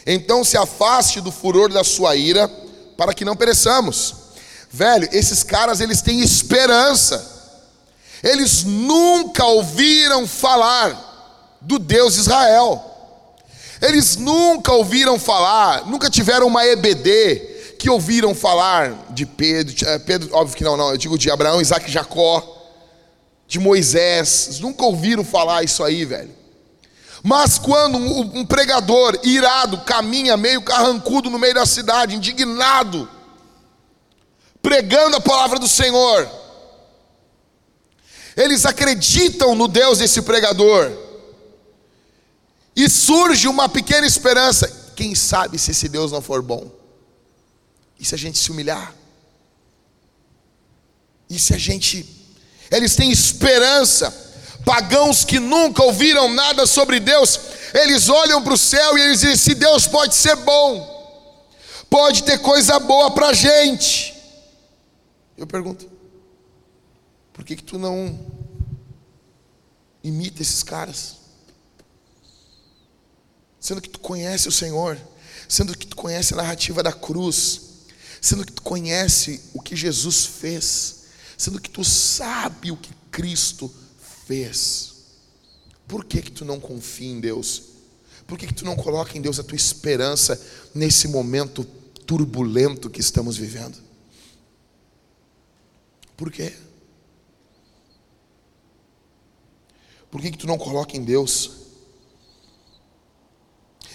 [0.07, 2.48] Então se afaste do furor da sua ira,
[2.96, 4.21] para que não pereçamos.
[4.72, 7.30] Velho, esses caras eles têm esperança.
[8.22, 12.82] Eles nunca ouviram falar do Deus Israel.
[13.82, 20.30] Eles nunca ouviram falar, nunca tiveram uma EBD que ouviram falar de Pedro, eh, Pedro,
[20.32, 22.46] óbvio que não, não, eu digo de Abraão, Isaac Jacó,
[23.48, 26.30] de Moisés, nunca ouviram falar isso aí, velho.
[27.24, 33.08] Mas quando um pregador irado caminha meio carrancudo no meio da cidade, indignado,
[34.62, 36.31] pregando a palavra do Senhor,
[38.37, 40.90] eles acreditam no Deus desse pregador,
[42.75, 44.92] e surge uma pequena esperança.
[44.96, 46.70] Quem sabe se esse Deus não for bom?
[48.01, 48.94] E se a gente se humilhar?
[51.29, 52.07] E se a gente.
[52.70, 54.31] Eles têm esperança.
[54.64, 57.38] Pagãos que nunca ouviram nada sobre Deus,
[57.75, 61.48] eles olham para o céu e eles dizem: se Deus pode ser bom,
[61.90, 64.12] pode ter coisa boa para a gente.
[65.42, 65.90] Eu pergunto:
[67.33, 68.18] por que, que tu não
[70.02, 71.22] imita esses caras?
[73.62, 74.98] sendo que tu conhece o Senhor,
[75.48, 77.61] sendo que tu conhece a narrativa da cruz,
[78.20, 81.05] sendo que tu conhece o que Jesus fez,
[81.38, 83.72] sendo que tu sabe o que Cristo
[84.26, 84.94] fez.
[85.87, 87.62] Por que que tu não confia em Deus?
[88.26, 90.40] Por que que tu não coloca em Deus a tua esperança
[90.74, 91.64] nesse momento
[92.05, 93.78] turbulento que estamos vivendo?
[96.16, 96.55] Por quê?
[100.11, 101.62] Por que que tu não coloca em Deus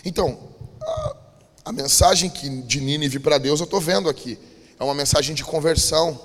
[0.08, 0.39] então,
[0.82, 1.17] a,
[1.65, 4.39] a mensagem que de Nínive para Deus eu estou vendo aqui.
[4.80, 6.17] É uma mensagem de conversão.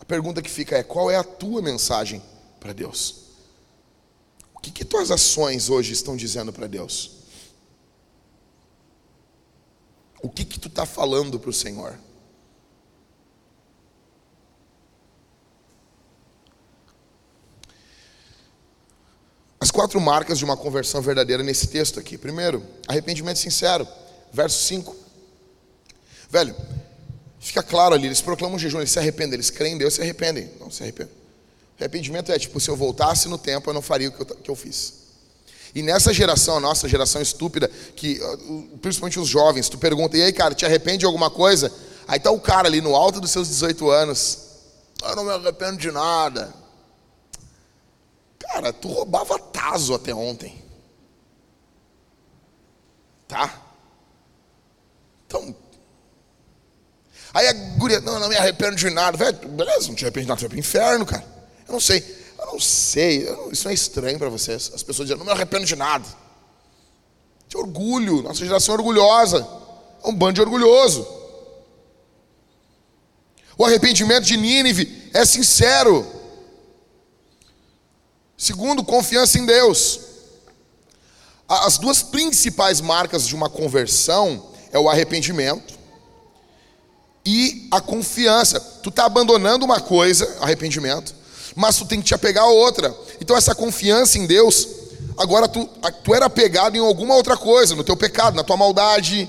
[0.00, 2.22] A pergunta que fica é: qual é a tua mensagem
[2.58, 3.24] para Deus?
[4.54, 7.10] O que, que tuas ações hoje estão dizendo para Deus?
[10.22, 11.98] O que que tu está falando para o Senhor?
[19.74, 22.16] Quatro marcas de uma conversão verdadeira nesse texto aqui.
[22.16, 23.86] Primeiro, arrependimento sincero,
[24.32, 24.96] verso 5.
[26.30, 26.54] Velho,
[27.40, 30.48] fica claro ali, eles proclamam jejum, eles se arrependem, eles creem em Deus, se arrependem.
[30.60, 31.12] Não se arrependem.
[31.78, 34.50] Arrependimento é tipo, se eu voltasse no tempo, eu não faria o que eu, que
[34.50, 35.04] eu fiz.
[35.74, 38.20] E nessa geração, a nossa geração estúpida, que
[38.80, 41.72] principalmente os jovens, tu pergunta, e aí, cara, te arrepende de alguma coisa?
[42.06, 44.38] Aí tá o cara ali no alto dos seus 18 anos,
[45.02, 46.63] eu não me arrependo de nada.
[48.44, 50.62] Cara, tu roubava taso até ontem.
[53.26, 53.62] Tá?
[55.26, 55.56] Então.
[57.32, 59.16] Aí a guria, não, não me arrependo de nada.
[59.16, 61.24] Velho, beleza, não te arrepende de nada, tu vai pro inferno, cara.
[61.66, 62.04] Eu não sei.
[62.38, 63.26] Eu não sei.
[63.26, 64.70] Eu não, isso não é estranho para vocês.
[64.74, 66.06] As pessoas dizem, não me arrependo de nada.
[67.48, 68.22] De orgulho.
[68.22, 69.48] Nossa geração é orgulhosa.
[70.04, 71.08] É um bando de orgulhoso.
[73.56, 76.06] O arrependimento de Nínive é sincero.
[78.44, 80.00] Segundo, confiança em Deus.
[81.48, 85.72] As duas principais marcas de uma conversão é o arrependimento
[87.24, 88.60] e a confiança.
[88.60, 91.14] Tu está abandonando uma coisa, arrependimento,
[91.56, 92.94] mas tu tem que te apegar a outra.
[93.18, 94.68] Então essa confiança em Deus,
[95.16, 95.66] agora tu,
[96.02, 99.26] tu era apegado em alguma outra coisa, no teu pecado, na tua maldade,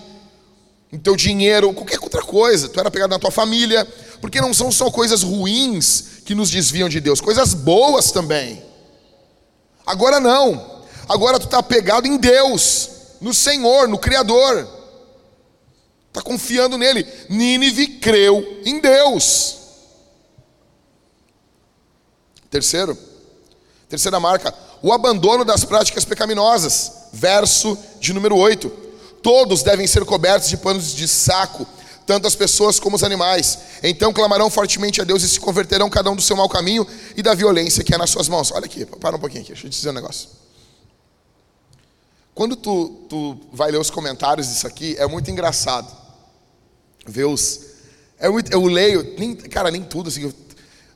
[0.91, 2.67] no teu dinheiro, qualquer outra coisa.
[2.67, 3.87] Tu era apegado na tua família,
[4.19, 8.74] porque não são só coisas ruins que nos desviam de Deus, coisas boas também.
[9.85, 10.83] Agora não.
[11.07, 12.89] Agora tu está apegado em Deus,
[13.21, 14.67] no Senhor, no Criador.
[16.07, 17.05] Está confiando nele.
[17.29, 19.57] Nínive creu em Deus.
[22.49, 22.97] Terceiro,
[23.89, 26.91] terceira marca, o abandono das práticas pecaminosas.
[27.11, 28.69] Verso de número 8.
[29.21, 31.67] Todos devem ser cobertos de panos de saco,
[32.05, 33.57] tanto as pessoas como os animais.
[33.83, 37.21] Então clamarão fortemente a Deus e se converterão cada um do seu mau caminho e
[37.21, 38.51] da violência que é nas suas mãos.
[38.51, 40.29] Olha aqui, para um pouquinho aqui, deixa eu te dizer um negócio.
[42.33, 45.89] Quando tu, tu vai ler os comentários disso aqui, é muito engraçado.
[47.07, 47.61] Ver os.
[48.19, 50.25] É muito, eu leio, nem, cara, nem tudo assim.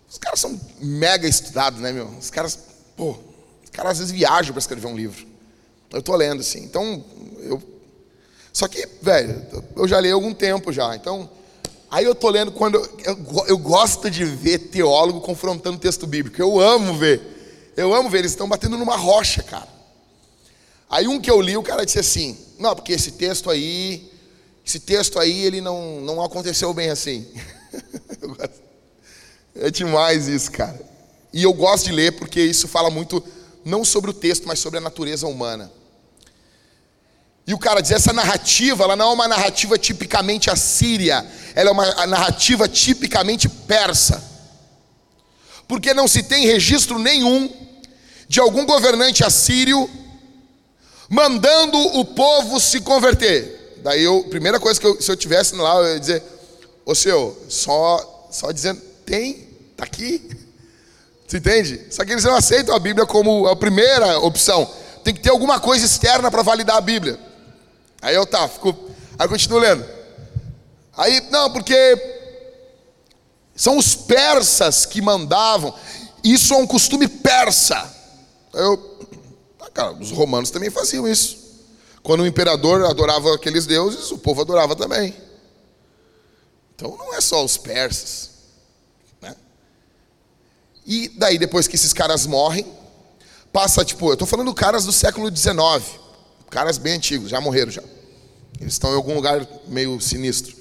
[0.09, 2.07] Os caras são mega estudados, né, meu?
[2.07, 2.59] Os caras,
[2.97, 3.11] pô,
[3.63, 5.25] os caras às vezes viajam para escrever um livro.
[5.91, 6.63] Eu tô lendo assim.
[6.63, 7.03] Então,
[7.39, 7.61] eu
[8.51, 10.95] só que, velho, eu já li há algum tempo já.
[10.95, 11.29] Então,
[11.89, 12.75] aí eu tô lendo quando.
[12.75, 16.41] Eu, eu, eu gosto de ver teólogo confrontando texto bíblico.
[16.41, 17.71] Eu amo ver.
[17.77, 18.19] Eu amo ver.
[18.19, 19.67] Eles estão batendo numa rocha, cara.
[20.89, 24.11] Aí um que eu li, o cara disse assim: Não, porque esse texto aí.
[24.65, 27.27] Esse texto aí, ele não, não aconteceu bem assim.
[29.55, 30.79] é demais isso, cara.
[31.33, 33.23] E eu gosto de ler porque isso fala muito,
[33.65, 35.71] não sobre o texto, mas sobre a natureza humana.
[37.49, 41.73] E o cara diz: essa narrativa, ela não é uma narrativa tipicamente assíria, ela é
[41.73, 44.23] uma narrativa tipicamente persa.
[45.67, 47.51] Porque não se tem registro nenhum
[48.27, 49.89] de algum governante assírio
[51.09, 53.79] mandando o povo se converter.
[53.83, 56.23] Daí eu, primeira coisa que eu, se eu tivesse lá, eu ia dizer:
[56.85, 60.21] Ô senhor, só, só dizendo, tem, tá aqui.
[61.27, 61.87] Você entende?
[61.89, 64.71] Só que eles não aceitam a Bíblia como a primeira opção.
[65.03, 67.27] Tem que ter alguma coisa externa para validar a Bíblia.
[68.01, 68.69] Aí eu tá, fico,
[69.17, 69.85] aí eu continuo lendo.
[70.95, 71.75] Aí, não, porque
[73.55, 75.73] são os persas que mandavam.
[76.23, 77.93] Isso é um costume persa.
[78.53, 78.77] Eu,
[79.57, 81.37] tá, cara, os romanos também faziam isso.
[82.01, 85.13] Quando o imperador adorava aqueles deuses, o povo adorava também.
[86.75, 88.31] Então não é só os persas.
[89.21, 89.35] Né?
[90.85, 92.65] E daí, depois que esses caras morrem,
[93.51, 95.99] passa, tipo, eu estou falando caras do século XIX.
[96.49, 97.83] Caras bem antigos, já morreram já.
[98.59, 100.55] Eles estão em algum lugar meio sinistro.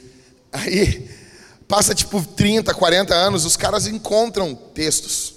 [0.53, 1.09] Aí
[1.67, 5.35] passa tipo 30, 40 anos, os caras encontram textos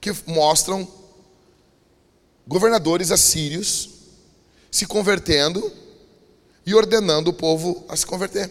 [0.00, 0.86] que mostram
[2.46, 3.90] governadores assírios
[4.70, 5.72] se convertendo
[6.64, 8.50] e ordenando o povo a se converter.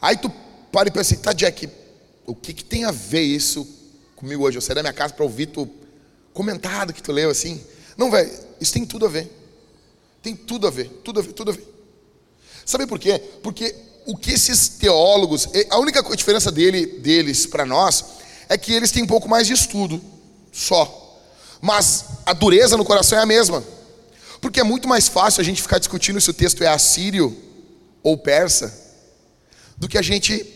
[0.00, 0.30] Aí tu
[0.70, 1.68] para e pensa, tá Jack,
[2.26, 3.66] o que, que tem a ver isso
[4.14, 4.56] comigo hoje?
[4.56, 5.68] Eu saí da minha casa para ouvir tu
[6.32, 7.60] comentado que tu leu assim.
[7.96, 9.30] Não, velho, isso tem tudo a ver.
[10.22, 11.66] Tem tudo a ver, tudo a ver, tudo a ver.
[12.64, 13.18] Sabe por quê?
[13.42, 13.74] Porque
[14.06, 18.04] o que esses teólogos, a única diferença dele, deles para nós
[18.48, 20.00] é que eles têm um pouco mais de estudo,
[20.52, 21.18] só.
[21.60, 23.64] Mas a dureza no coração é a mesma.
[24.40, 27.36] Porque é muito mais fácil a gente ficar discutindo se o texto é assírio
[28.02, 28.72] ou persa
[29.76, 30.46] do que a gente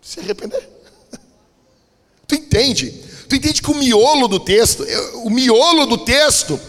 [0.00, 0.68] se arrepender.
[2.26, 3.02] Tu entende?
[3.32, 4.84] Tu entende que o miolo do texto,
[5.24, 6.60] o miolo do texto,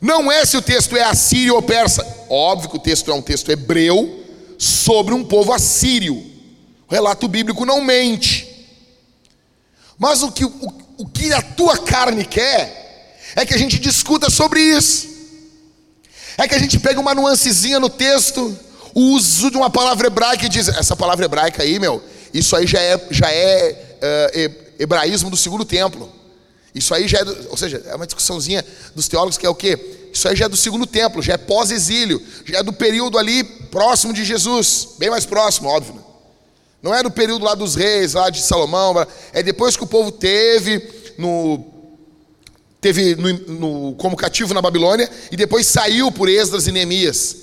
[0.00, 2.06] não é se o texto é assírio ou persa.
[2.28, 4.24] óbvio que o texto é um texto hebreu
[4.56, 6.14] sobre um povo assírio.
[6.14, 8.68] O relato bíblico não mente.
[9.98, 14.30] Mas o que, o, o que a tua carne quer é que a gente discuta
[14.30, 15.08] sobre isso.
[16.38, 18.56] É que a gente pega uma nuancezinha no texto,
[18.94, 22.00] o uso de uma palavra hebraica e diz: essa palavra hebraica aí, meu,
[22.32, 23.98] isso aí já é, já é
[24.36, 26.10] uh, hebraísmo do segundo templo.
[26.74, 28.64] Isso aí já é, do, ou seja, é uma discussãozinha
[28.94, 29.78] dos teólogos que é o quê?
[30.12, 33.44] Isso aí já é do segundo templo, já é pós-exílio, já é do período ali
[33.44, 35.94] próximo de Jesus, bem mais próximo, óbvio.
[35.94, 36.00] Né?
[36.82, 38.94] Não é do período lá dos reis, lá de Salomão,
[39.32, 40.82] é depois que o povo teve
[41.18, 41.66] no
[42.80, 47.36] teve no, no, como cativo na Babilônia e depois saiu por Esdras e Neemias.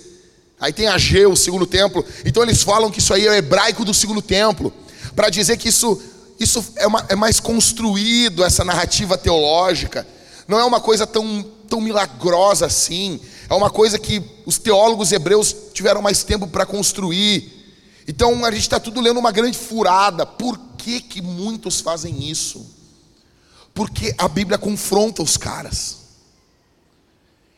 [0.59, 2.03] Aí tem Ageu, o segundo templo.
[2.25, 4.73] Então eles falam que isso aí é hebraico do segundo templo,
[5.15, 6.01] para dizer que isso
[6.39, 10.07] isso é, uma, é mais construído, essa narrativa teológica.
[10.47, 13.19] Não é uma coisa tão, tão milagrosa assim.
[13.49, 17.53] É uma coisa que os teólogos hebreus tiveram mais tempo para construir.
[18.07, 20.25] Então a gente está tudo lendo uma grande furada.
[20.25, 22.65] Por que, que muitos fazem isso?
[23.73, 25.97] Porque a Bíblia confronta os caras.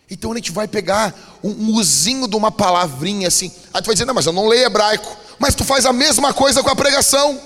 [0.10, 1.14] Então a gente vai pegar
[1.44, 3.52] um, usinho de uma palavrinha assim.
[3.74, 5.16] Aí tu vai dizer, não, mas eu não leio hebraico.
[5.38, 7.40] Mas tu faz a mesma coisa com a pregação.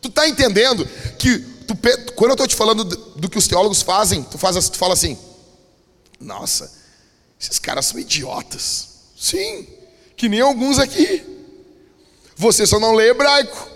[0.00, 0.86] Tu está entendendo
[1.18, 1.76] que tu,
[2.14, 4.94] quando eu estou te falando do, do, que os teólogos fazem, tu, faz, tu fala
[4.94, 5.18] assim:
[6.18, 6.72] Nossa,
[7.40, 8.88] esses caras são idiotas.
[9.18, 9.66] Sim,
[10.16, 11.24] que nem alguns aqui.
[12.36, 13.68] Você só não lê hebraico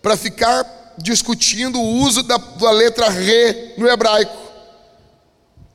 [0.00, 4.36] para ficar discutindo o uso da, da letra re no hebraico.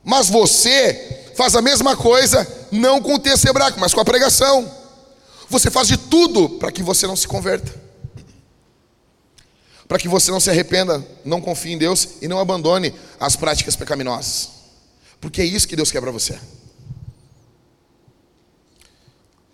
[0.02, 4.70] Mas você faz a mesma coisa, não com o texto hebraico, mas com a pregação.
[5.50, 7.82] Você faz de tudo para que você não se converta
[9.92, 13.76] para que você não se arrependa, não confie em Deus e não abandone as práticas
[13.76, 14.48] pecaminosas.
[15.20, 16.40] Porque é isso que Deus quer para você.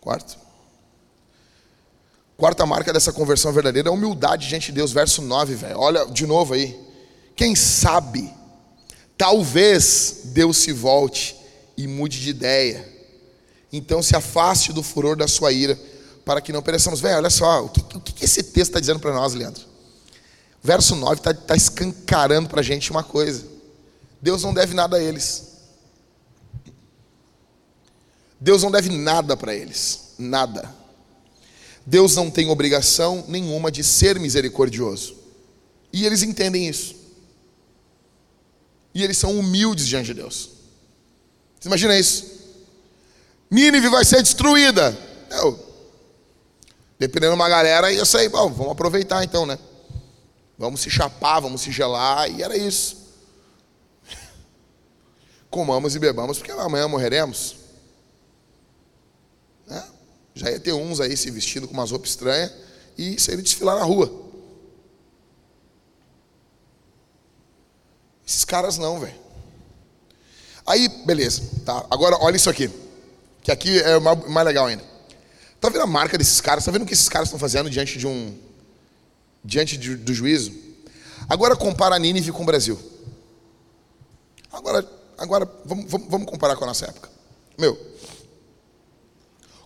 [0.00, 0.38] Quarto.
[2.36, 5.76] Quarta marca dessa conversão verdadeira é a humildade diante de Deus, verso 9, velho.
[5.76, 6.78] Olha de novo aí.
[7.34, 8.32] Quem sabe,
[9.16, 11.34] talvez Deus se volte
[11.76, 12.88] e mude de ideia.
[13.72, 15.76] Então se afaste do furor da sua ira,
[16.24, 17.00] para que não pereçamos.
[17.00, 19.77] Velho, olha só, o que, o que esse texto está dizendo para nós, Leandro?
[20.68, 23.46] Verso 9 está tá escancarando para a gente uma coisa:
[24.20, 25.54] Deus não deve nada a eles.
[28.38, 30.70] Deus não deve nada para eles, nada.
[31.86, 35.16] Deus não tem obrigação nenhuma de ser misericordioso.
[35.90, 36.94] E eles entendem isso.
[38.92, 40.50] E eles são humildes diante de Deus.
[41.58, 42.26] Você imagina isso?
[43.50, 44.94] Nínive vai ser destruída.
[45.30, 45.58] Eu,
[46.98, 49.58] dependendo de uma galera, ia sair, bom, vamos aproveitar então, né?
[50.58, 52.96] Vamos se chapar, vamos se gelar, e era isso.
[55.48, 57.54] Comamos e bebamos, porque amanhã morreremos.
[59.68, 59.88] Né?
[60.34, 62.52] Já ia ter uns aí se vestindo com umas roupas estranhas
[62.96, 64.26] e saindo desfilar na rua.
[68.26, 69.14] Esses caras não, velho.
[70.66, 71.86] Aí, beleza, tá.
[71.88, 72.68] Agora olha isso aqui.
[73.42, 74.84] Que aqui é mais legal ainda.
[75.60, 76.64] Tá vendo a marca desses caras?
[76.64, 78.47] Tá vendo o que esses caras estão fazendo diante de um
[79.44, 80.52] diante de, do juízo.
[81.28, 82.78] Agora compara a Nínive com o Brasil.
[84.52, 87.10] Agora, agora vamos, vamos, comparar com a nossa época.
[87.58, 87.78] Meu,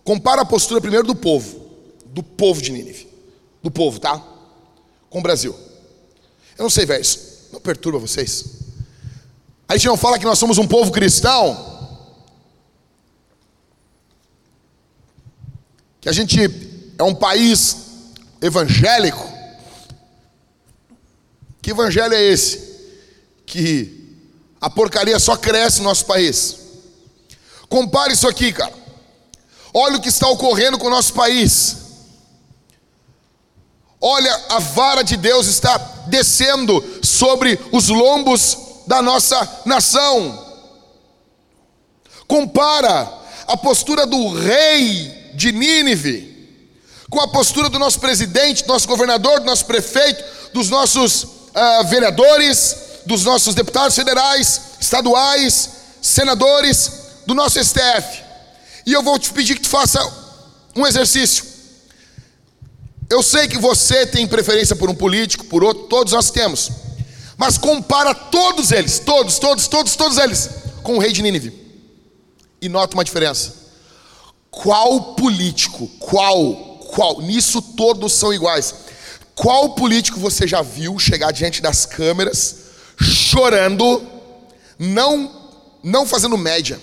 [0.03, 1.69] compara a postura primeiro do povo,
[2.05, 3.07] do povo de Nínive,
[3.61, 4.21] do povo, tá?
[5.09, 5.55] Com o Brasil.
[6.57, 8.45] Eu não sei, velho, isso não perturba vocês?
[9.67, 11.71] A gente não fala que nós somos um povo cristão?
[16.01, 16.39] Que a gente
[16.97, 17.77] é um país
[18.41, 19.32] evangélico?
[21.63, 22.59] Que evangelho é esse?
[23.45, 24.17] Que
[24.59, 26.57] a porcaria só cresce no nosso país.
[27.69, 28.73] Compare isso aqui, cara.
[29.73, 31.77] Olha o que está ocorrendo com o nosso país.
[33.99, 35.77] Olha, a vara de Deus está
[36.07, 40.45] descendo sobre os lombos da nossa nação.
[42.27, 43.09] Compara
[43.47, 46.59] a postura do rei de Nínive
[47.09, 51.87] com a postura do nosso presidente, do nosso governador, do nosso prefeito, dos nossos uh,
[51.87, 52.75] vereadores,
[53.05, 55.69] dos nossos deputados federais, estaduais,
[56.01, 56.91] senadores,
[57.25, 58.23] do nosso STF.
[58.85, 59.99] E eu vou te pedir que tu faça
[60.75, 61.45] um exercício.
[63.09, 66.71] Eu sei que você tem preferência por um político, por outro, todos nós temos.
[67.37, 70.49] Mas compara todos eles, todos, todos, todos, todos eles,
[70.81, 71.61] com o rei de Nínive.
[72.61, 73.53] E nota uma diferença.
[74.49, 78.73] Qual político, qual, qual, nisso todos são iguais.
[79.35, 82.55] Qual político você já viu chegar diante das câmeras,
[82.99, 84.05] chorando,
[84.77, 85.31] não,
[85.83, 86.79] não fazendo média,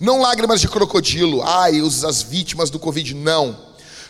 [0.00, 3.56] Não lágrimas de crocodilo, ai, as vítimas do Covid, não.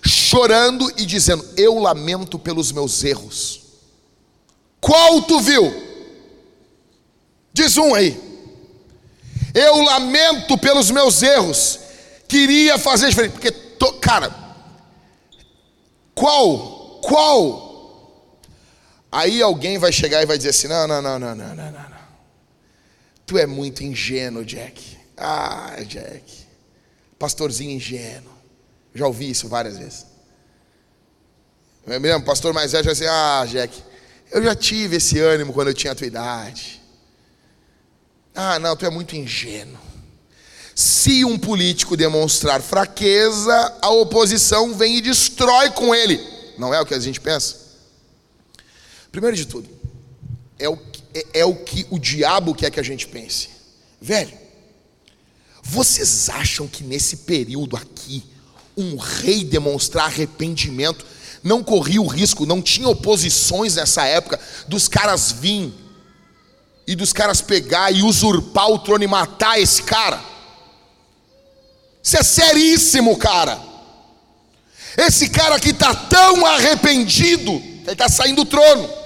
[0.02, 3.60] Chorando e dizendo: Eu lamento pelos meus erros.
[4.80, 5.70] Qual tu viu?
[7.52, 8.18] Diz um aí.
[9.54, 11.78] Eu lamento pelos meus erros.
[12.26, 13.32] Queria fazer diferente.
[13.32, 14.34] Porque, to, cara,
[16.14, 17.00] qual?
[17.02, 17.71] Qual?
[19.12, 22.02] Aí alguém vai chegar e vai dizer assim: não, não, não, não, não, não, não.
[23.26, 24.96] Tu é muito ingênuo, Jack.
[25.16, 26.46] Ah, Jack.
[27.18, 28.32] Pastorzinho ingênuo.
[28.94, 30.06] Já ouvi isso várias vezes.
[31.86, 33.82] Eu me lembro, pastor mais velho já disse, ah, Jack,
[34.30, 36.80] eu já tive esse ânimo quando eu tinha a tua idade.
[38.34, 39.78] Ah, não, tu é muito ingênuo.
[40.74, 46.18] Se um político demonstrar fraqueza, a oposição vem e destrói com ele.
[46.56, 47.61] Não é o que a gente pensa?
[49.12, 49.68] Primeiro de tudo,
[50.58, 50.78] é o,
[51.14, 53.50] é, é o que o diabo quer que a gente pense.
[54.00, 54.32] Velho,
[55.62, 58.24] vocês acham que nesse período aqui,
[58.76, 61.04] um rei demonstrar arrependimento
[61.42, 65.72] não corria o risco, não tinha oposições nessa época dos caras vir
[66.86, 70.22] e dos caras pegar e usurpar o trono e matar esse cara?
[72.02, 73.60] Isso é seríssimo, cara.
[74.96, 79.01] Esse cara aqui está tão arrependido, ele está saindo do trono,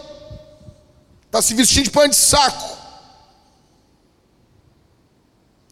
[1.26, 2.76] está se vestindo de pano de saco.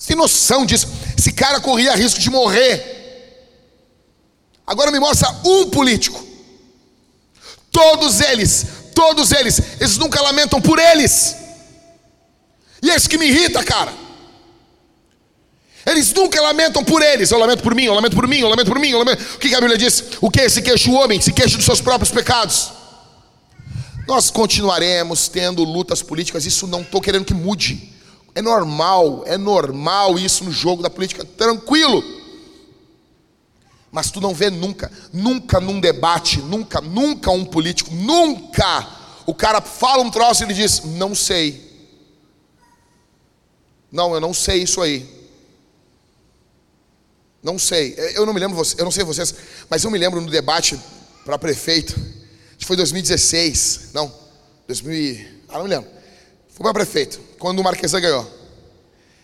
[0.06, 0.86] Tem noção disso?
[1.16, 2.92] Esse cara corria risco de morrer.
[4.66, 6.22] Agora me mostra um político.
[7.70, 11.36] Todos eles, todos eles, eles nunca lamentam por eles.
[12.82, 13.92] E é isso que me irrita, cara.
[15.86, 17.30] Eles nunca lamentam por eles.
[17.30, 18.90] Eu lamento por mim, eu lamento por mim, eu lamento por mim.
[18.90, 19.22] Eu lamento...
[19.34, 20.04] O que a Bíblia diz?
[20.20, 20.48] O que?
[20.48, 22.73] Se queixa o homem, se queixa dos seus próprios pecados.
[24.06, 27.92] Nós continuaremos tendo lutas políticas, isso não estou querendo que mude.
[28.34, 32.02] É normal, é normal isso no jogo da política, tranquilo.
[33.90, 38.88] Mas tu não vê nunca, nunca num debate, nunca, nunca um político, nunca.
[39.24, 41.72] O cara fala um troço e ele diz: Não sei.
[43.90, 45.08] Não, eu não sei isso aí.
[47.40, 47.94] Não sei.
[48.14, 49.32] Eu não me lembro, eu não sei vocês,
[49.70, 50.78] mas eu me lembro no debate
[51.24, 52.23] para prefeito.
[52.64, 53.90] Que foi 2016.
[53.92, 54.10] Não,
[54.66, 55.26] 2000.
[55.50, 55.90] Ah, não me lembro.
[56.48, 58.26] Foi para prefeito quando o Marquesan ganhou.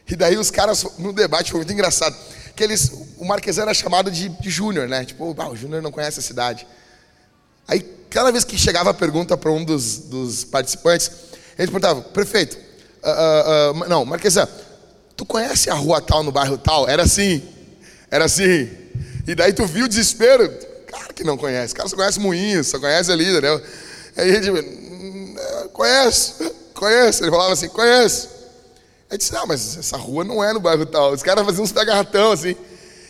[0.06, 2.14] E daí os caras, no debate, foi muito engraçado.
[2.54, 5.06] Que eles, o Marquesan era chamado de, de Júnior, né?
[5.06, 6.66] Tipo, ah, o Júnior não conhece a cidade.
[7.66, 7.80] Aí,
[8.10, 11.10] cada vez que chegava a pergunta para um dos, dos participantes,
[11.56, 12.58] eles perguntavam, prefeito,
[13.02, 14.46] uh, uh, uh, não, Marquesan,
[15.16, 16.86] tu conhece a rua tal no bairro tal?
[16.86, 17.42] Era assim,
[18.10, 18.68] era assim.
[19.26, 20.46] E daí tu viu o desespero?
[20.90, 21.72] Claro que não conhece.
[21.72, 23.62] Cara só conhece Moinhos, só conhece ali, entendeu?
[24.16, 25.36] Aí a gente, hum,
[25.72, 26.52] conhece.
[26.74, 27.22] Conhece?
[27.22, 28.28] Ele falava assim, conhece.
[29.08, 31.12] Aí disse, não, mas essa rua não é no bairro tal.
[31.12, 32.56] Os caras faziam uns pega-ratão assim.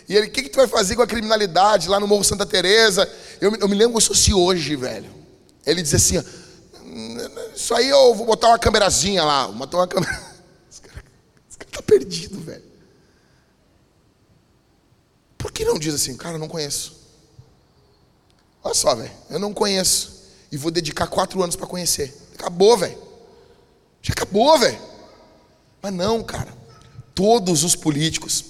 [0.07, 2.45] E ele, o que, que tu vai fazer com a criminalidade lá no Morro Santa
[2.45, 3.11] Teresa?
[3.41, 5.11] Eu, eu me lembro isso se hoje, velho.
[5.65, 6.29] Ele dizia assim,
[7.55, 9.49] isso aí eu vou botar uma câmerazinha lá.
[9.49, 10.13] Botar uma câmera.
[10.71, 11.05] Esse cara,
[11.49, 12.65] esse cara tá perdido, velho.
[15.39, 17.00] Por que não diz assim, cara, eu não conheço?
[18.63, 20.21] Olha só, velho, eu não conheço.
[20.53, 22.17] E vou dedicar quatro anos para conhecer.
[22.35, 22.99] Acabou, velho.
[24.03, 24.79] Já acabou, velho.
[25.83, 26.53] Mas não, cara.
[27.15, 28.45] Todos os políticos,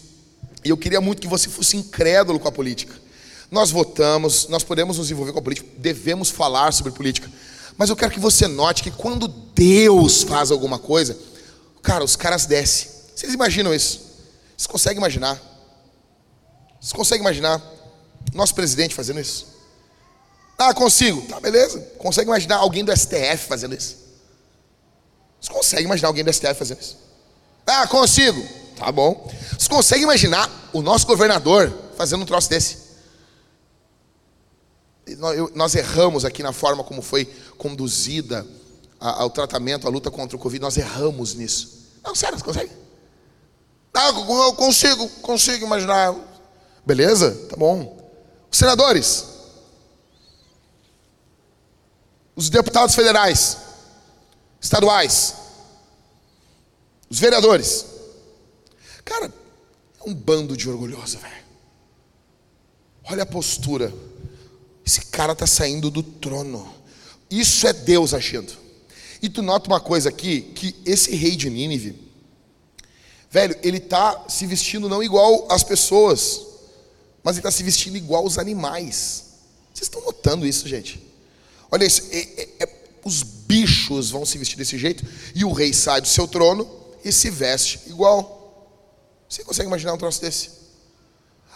[0.64, 2.94] e eu queria muito que você fosse incrédulo com a política.
[3.50, 7.28] Nós votamos, nós podemos nos envolver com a política, devemos falar sobre política.
[7.76, 11.18] Mas eu quero que você note que quando Deus faz alguma coisa,
[11.82, 12.90] cara, os caras descem.
[13.14, 13.98] Vocês imaginam isso?
[14.56, 15.40] Vocês conseguem imaginar?
[16.80, 17.60] Vocês conseguem imaginar
[18.32, 19.49] nosso presidente fazendo isso?
[20.62, 21.22] Ah, consigo.
[21.22, 21.80] Tá, beleza.
[21.96, 23.96] Consegue imaginar alguém do STF fazendo isso?
[25.40, 26.98] Você consegue imaginar alguém do STF fazendo isso?
[27.66, 28.46] Ah, consigo.
[28.76, 29.26] Tá bom.
[29.58, 32.76] Você consegue imaginar o nosso governador fazendo um troço desse?
[35.54, 37.24] Nós erramos aqui na forma como foi
[37.56, 38.46] conduzida
[39.00, 40.60] ao tratamento, a luta contra o Covid.
[40.60, 41.88] Nós erramos nisso.
[42.04, 42.70] Não, sério, você consegue?
[43.94, 46.14] Ah, eu consigo, consigo imaginar.
[46.84, 47.30] Beleza?
[47.48, 47.98] Tá bom.
[48.50, 49.29] Senadores,
[52.40, 53.58] os deputados federais,
[54.58, 55.34] estaduais,
[57.10, 57.84] os vereadores.
[59.04, 61.44] Cara, é um bando de orgulhoso, velho.
[63.04, 63.92] Olha a postura.
[64.86, 66.74] Esse cara está saindo do trono.
[67.30, 68.54] Isso é Deus agindo.
[69.20, 71.94] E tu nota uma coisa aqui, que esse rei de Nínive,
[73.30, 76.40] velho, ele está se vestindo não igual às pessoas,
[77.22, 79.24] mas ele está se vestindo igual aos animais.
[79.74, 81.09] Vocês estão notando isso, gente?
[81.70, 82.68] Olha isso, é, é, é
[83.04, 85.04] os bichos vão se vestir desse jeito,
[85.34, 86.68] e o rei sai do seu trono
[87.04, 88.38] e se veste igual.
[89.28, 90.50] Você consegue imaginar um troço desse?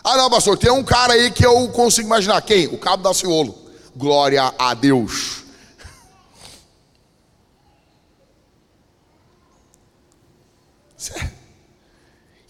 [0.03, 2.41] Ah, não, pastor, tem um cara aí que eu consigo imaginar.
[2.43, 2.67] Quem?
[2.69, 3.59] O cabo da Ciolo.
[3.97, 5.45] Glória a Deus.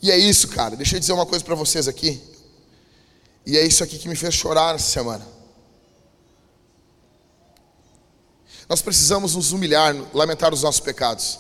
[0.02, 0.76] E é isso, cara.
[0.76, 2.20] Deixa eu dizer uma coisa para vocês aqui.
[3.46, 5.26] E é isso aqui que me fez chorar essa semana.
[8.68, 11.38] Nós precisamos nos humilhar, lamentar os nossos pecados.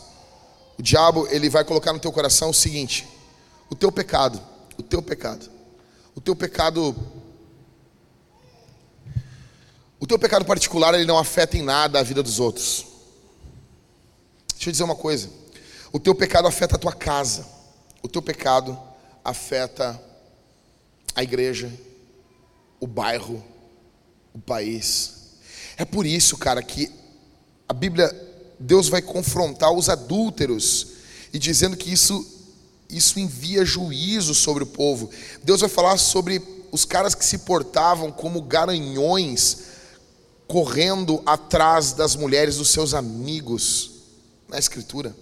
[0.78, 3.08] O diabo, ele vai colocar no teu coração o seguinte:
[3.70, 4.40] o teu pecado,
[4.76, 5.50] o teu pecado,
[6.14, 6.94] o teu pecado,
[9.98, 12.86] o teu pecado particular, ele não afeta em nada a vida dos outros.
[14.54, 15.30] Deixa eu dizer uma coisa:
[15.92, 17.46] o teu pecado afeta a tua casa,
[18.02, 18.78] o teu pecado
[19.24, 19.98] afeta
[21.14, 21.72] a igreja,
[22.80, 23.42] o bairro,
[24.34, 25.14] o país.
[25.76, 27.03] É por isso, cara, que
[27.68, 28.14] a Bíblia,
[28.58, 30.88] Deus vai confrontar os adúlteros
[31.32, 32.32] e dizendo que isso
[32.88, 35.10] isso envia juízo sobre o povo.
[35.42, 36.40] Deus vai falar sobre
[36.70, 39.58] os caras que se portavam como garanhões,
[40.46, 43.90] correndo atrás das mulheres dos seus amigos,
[44.48, 45.14] na Escritura.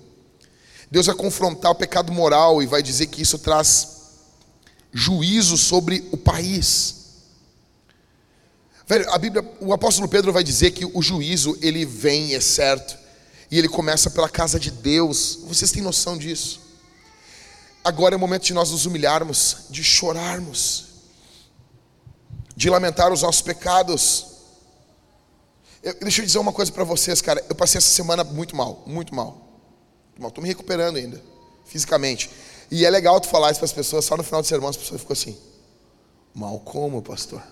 [0.90, 3.88] Deus vai confrontar o pecado moral e vai dizer que isso traz
[4.92, 7.01] juízo sobre o país.
[8.92, 12.98] Velho, a Bíblia, o apóstolo Pedro vai dizer que o juízo ele vem, é certo,
[13.50, 15.38] e ele começa pela casa de Deus.
[15.44, 16.60] Vocês têm noção disso?
[17.82, 20.88] Agora é o momento de nós nos humilharmos, de chorarmos,
[22.54, 24.26] de lamentar os nossos pecados.
[25.82, 27.42] Eu, deixa eu dizer uma coisa para vocês, cara.
[27.48, 29.38] Eu passei essa semana muito mal, muito mal.
[30.22, 31.18] Estou me recuperando ainda,
[31.64, 32.28] fisicamente.
[32.70, 34.76] E é legal tu falar isso para as pessoas, só no final do sermão as
[34.76, 35.34] pessoas ficam assim:
[36.34, 37.42] mal como, pastor?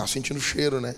[0.00, 0.96] Tá sentindo cheiro, né?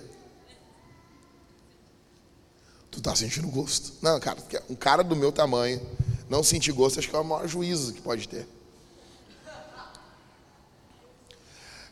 [2.89, 3.95] Tu tá sentindo gosto.
[4.01, 4.39] Não, cara,
[4.71, 5.85] um cara do meu tamanho
[6.31, 8.47] não sentir gosto, acho que é o maior juízo que pode ter.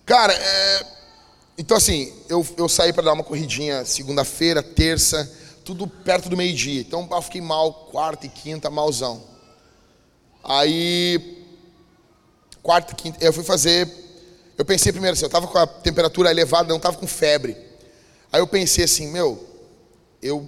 [0.06, 0.86] Cara, é...
[1.58, 5.28] então assim, eu, eu saí para dar uma corridinha segunda-feira, terça,
[5.64, 6.80] tudo perto do meio-dia.
[6.80, 9.20] Então eu fiquei mal quarta e quinta, malzão.
[10.44, 11.44] Aí,
[12.62, 14.09] quarta quinta, eu fui fazer.
[14.61, 17.56] Eu pensei primeiro assim, eu estava com a temperatura elevada, não estava com febre.
[18.30, 19.42] Aí eu pensei assim, meu,
[20.20, 20.46] eu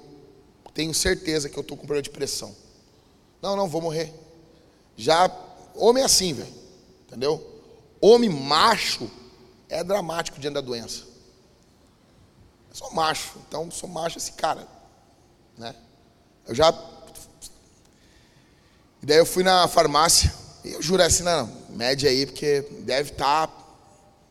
[0.75, 2.55] tenho certeza que eu estou com problema de pressão.
[3.41, 4.13] Não, não, vou morrer.
[4.99, 5.35] Já,
[5.75, 6.53] homem é assim, velho.
[7.07, 7.43] Entendeu?
[8.03, 9.11] Homem macho
[9.67, 11.05] é dramático diante da doença.
[12.69, 14.69] Eu sou macho, então sou macho esse cara.
[15.57, 15.75] Né?
[16.47, 16.71] Eu já.
[19.03, 20.31] E daí eu fui na farmácia,
[20.63, 23.62] e eu juro assim, não, não média aí, porque deve estar tá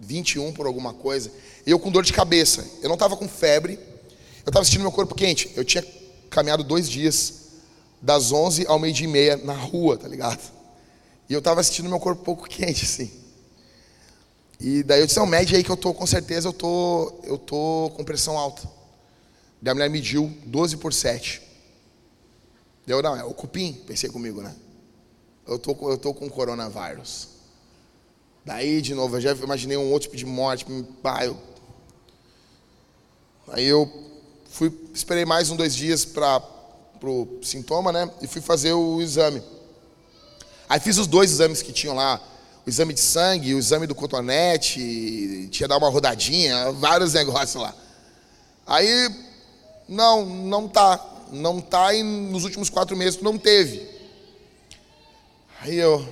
[0.02, 1.32] 21 por alguma coisa.
[1.66, 2.66] E eu com dor de cabeça.
[2.82, 3.80] Eu não estava com febre,
[4.46, 5.52] eu estava sentindo meu corpo quente.
[5.56, 5.86] Eu tinha
[6.30, 7.42] caminhado dois dias
[8.02, 10.42] das 11 ao meio-dia e meia na rua, tá ligado?
[11.30, 13.12] E eu estava sentindo meu corpo um pouco quente, assim.
[14.60, 17.38] E daí eu disse, não, mede aí que eu tô, com certeza eu tô, eu
[17.38, 18.62] tô com pressão alta.
[19.62, 21.42] Daí a mulher mediu 12 por 7.
[22.86, 24.56] Deu, não, é o cupim, pensei comigo, né?
[25.48, 27.28] Eu tô, eu tô com coronavírus.
[28.46, 30.66] Daí, de novo, eu já imaginei um outro tipo de morte.
[31.02, 31.38] Pá, eu...
[33.50, 33.92] Aí eu
[34.50, 36.40] fui, esperei mais um, dois dias para
[37.00, 38.10] pro sintoma, né?
[38.22, 39.42] E fui fazer o exame.
[40.70, 42.22] Aí fiz os dois exames que tinham lá,
[42.66, 47.76] o exame de sangue, o exame do cotonete, tinha dar uma rodadinha, vários negócios lá.
[48.66, 49.10] Aí,
[49.90, 53.90] não, não tá, não tá e nos últimos quatro meses não teve.
[55.60, 56.08] Aí eu,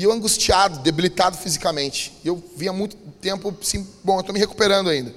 [0.00, 2.10] e eu angustiado, debilitado fisicamente.
[2.24, 5.14] E eu vinha muito tempo, assim, bom, eu estou me recuperando ainda.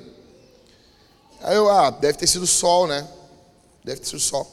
[1.42, 3.08] Aí eu, ah, deve ter sido sol, né?
[3.82, 4.46] Deve ter sido sol.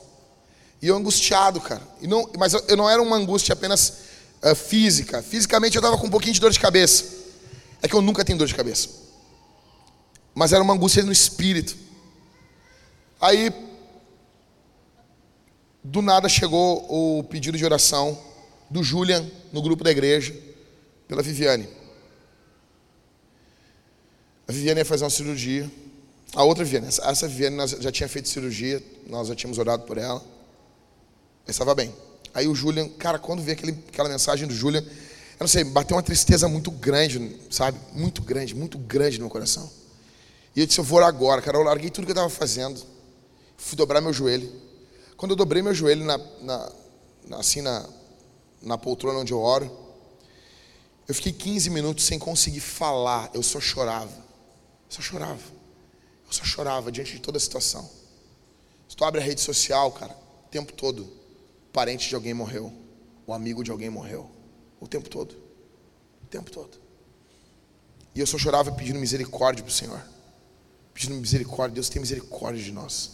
[0.80, 1.82] E eu angustiado, cara.
[2.00, 3.92] E não, mas eu, eu não era uma angústia apenas
[4.40, 5.20] uh, física.
[5.20, 7.06] Fisicamente eu estava com um pouquinho de dor de cabeça.
[7.82, 8.88] É que eu nunca tenho dor de cabeça.
[10.32, 11.76] Mas era uma angústia no espírito.
[13.20, 13.52] Aí,
[15.82, 18.29] do nada chegou o pedido de oração
[18.70, 20.34] do Julian no grupo da igreja,
[21.08, 21.68] pela Viviane.
[24.46, 25.70] A Viviane ia fazer uma cirurgia.
[26.34, 29.98] A outra Viviane, essa Viviane nós já tinha feito cirurgia, nós já tínhamos orado por
[29.98, 30.24] ela.
[31.46, 31.92] Estava bem.
[32.32, 35.96] Aí o Julian, cara, quando vi aquele, aquela mensagem do Julian, eu não sei, bateu
[35.96, 37.78] uma tristeza muito grande, sabe?
[37.92, 39.68] Muito grande, muito grande no meu coração.
[40.54, 41.56] E eu disse, eu vou orar agora, cara.
[41.56, 42.80] Eu larguei tudo que eu estava fazendo.
[43.56, 44.52] Fui dobrar meu joelho.
[45.16, 46.72] Quando eu dobrei meu joelho na, na,
[47.38, 47.88] assim na,
[48.62, 49.70] na poltrona onde eu oro,
[51.08, 53.30] eu fiquei 15 minutos sem conseguir falar.
[53.34, 54.12] Eu só chorava.
[54.12, 55.42] Eu só chorava.
[56.26, 57.90] Eu só chorava diante de toda a situação.
[58.88, 61.12] Se tu abre a rede social, cara, o tempo todo,
[61.72, 62.72] parente de alguém morreu,
[63.26, 64.30] o amigo de alguém morreu.
[64.80, 65.32] O tempo todo.
[66.22, 66.78] O tempo todo.
[68.14, 70.02] E eu só chorava pedindo misericórdia para o Senhor.
[70.94, 71.74] Pedindo misericórdia.
[71.74, 73.10] Deus tem misericórdia de nós.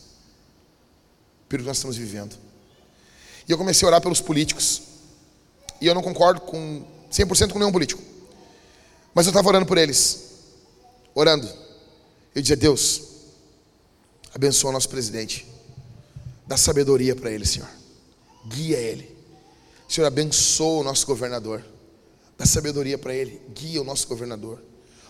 [1.48, 2.36] Pelo que nós estamos vivendo.
[3.48, 4.82] E eu comecei a orar pelos políticos.
[5.80, 8.02] E eu não concordo com 100% com nenhum político.
[9.14, 10.24] Mas eu estava orando por eles.
[11.14, 11.48] Orando.
[12.34, 13.02] Eu dizia, Deus,
[14.34, 15.46] abençoa o nosso presidente.
[16.46, 17.68] Dá sabedoria para ele, Senhor.
[18.46, 19.16] Guia ele.
[19.88, 21.64] Senhor, abençoa o nosso governador.
[22.36, 23.40] Dá sabedoria para ele.
[23.54, 24.62] Guia o nosso governador.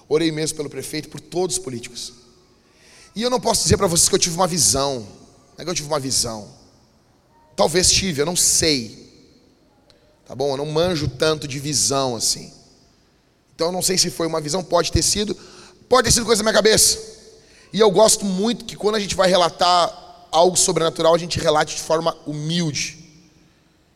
[0.09, 2.13] Orei mesmo pelo prefeito, por todos os políticos.
[3.15, 5.01] E eu não posso dizer para vocês que eu tive uma visão.
[5.01, 6.49] Não é que eu tive uma visão.
[7.57, 9.06] Talvez tive, eu não sei.
[10.27, 10.53] Tá bom?
[10.53, 12.53] Eu não manjo tanto de visão assim.
[13.55, 15.37] Então eu não sei se foi uma visão, pode ter sido,
[15.89, 16.99] pode ter sido coisa da minha cabeça.
[17.73, 21.77] E eu gosto muito que quando a gente vai relatar algo sobrenatural, a gente relate
[21.77, 22.99] de forma humilde.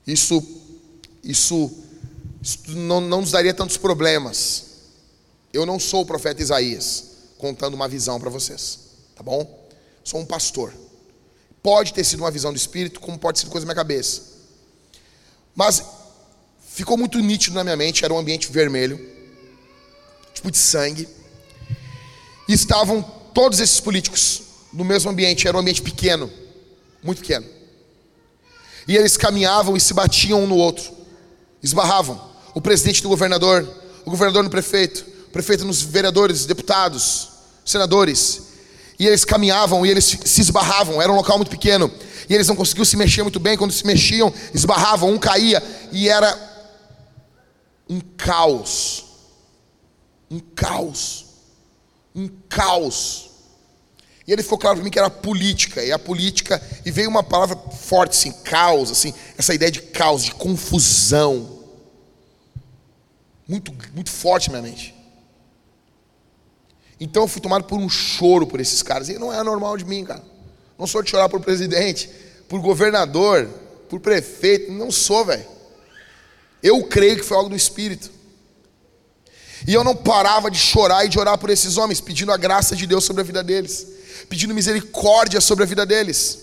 [0.07, 0.43] Isso,
[1.22, 1.70] isso,
[2.41, 4.66] isso não, não nos daria tantos problemas.
[5.53, 7.05] Eu não sou o profeta Isaías
[7.39, 8.78] contando uma visão para vocês,
[9.16, 9.68] tá bom?
[10.05, 10.72] Sou um pastor.
[11.62, 14.22] Pode ter sido uma visão do Espírito, como pode ser coisa da minha cabeça.
[15.55, 15.85] Mas
[16.73, 18.99] ficou muito nítido na minha mente, era um ambiente vermelho,
[20.33, 21.09] tipo de sangue.
[22.49, 23.03] E estavam
[23.35, 24.43] todos esses políticos
[24.73, 26.31] no mesmo ambiente, era um ambiente pequeno,
[27.03, 27.47] muito pequeno.
[28.87, 30.91] E eles caminhavam e se batiam um no outro,
[31.62, 32.31] esbarravam.
[32.55, 33.68] O presidente do governador,
[34.05, 37.29] o governador no prefeito, o prefeito nos vereadores, deputados,
[37.64, 38.43] senadores.
[38.99, 41.91] E eles caminhavam e eles se esbarravam, era um local muito pequeno.
[42.29, 46.09] E eles não conseguiam se mexer muito bem, quando se mexiam, esbarravam, um caía, e
[46.09, 46.49] era
[47.91, 49.05] um caos.
[50.30, 51.26] Um caos.
[52.14, 53.30] Um caos.
[54.26, 57.24] E ele ficou claro para mim que era política, e a política, e veio uma
[57.24, 61.59] palavra forte assim, caos, assim, essa ideia de caos, de confusão.
[63.49, 64.95] Muito, muito forte na minha mente.
[67.01, 69.09] Então eu fui tomado por um choro por esses caras.
[69.09, 70.22] E não é normal de mim, cara.
[70.78, 72.09] Não sou de chorar por presidente,
[72.49, 73.49] por governador,
[73.88, 74.70] por prefeito.
[74.70, 75.45] Não sou, velho.
[76.63, 78.11] Eu creio que foi algo do Espírito.
[79.67, 82.75] E eu não parava de chorar e de orar por esses homens, pedindo a graça
[82.75, 83.87] de Deus sobre a vida deles,
[84.29, 86.39] pedindo misericórdia sobre a vida deles,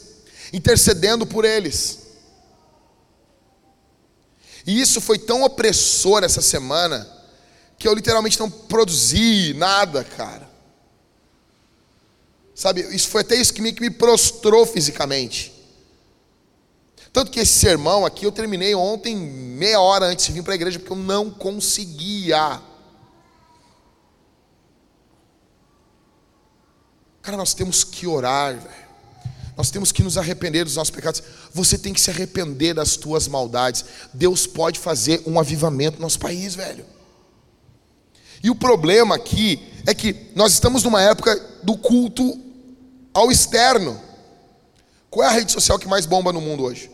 [0.54, 2.00] intercedendo por eles.
[4.66, 7.08] E isso foi tão opressor essa semana,
[7.80, 10.48] que eu literalmente não produzi nada, cara.
[12.54, 15.54] Sabe, isso foi até isso que me, que me prostrou fisicamente.
[17.12, 20.56] Tanto que esse sermão aqui eu terminei ontem, meia hora antes de vir para a
[20.56, 22.62] igreja, porque eu não conseguia.
[27.22, 28.58] Cara, nós temos que orar.
[29.58, 31.24] Nós temos que nos arrepender dos nossos pecados.
[31.52, 33.84] Você tem que se arrepender das tuas maldades.
[34.14, 36.86] Deus pode fazer um avivamento no nosso país, velho.
[38.44, 42.40] E o problema aqui é que nós estamos numa época do culto
[43.14, 44.00] ao externo.
[45.10, 46.92] Qual é a rede social que mais bomba no mundo hoje?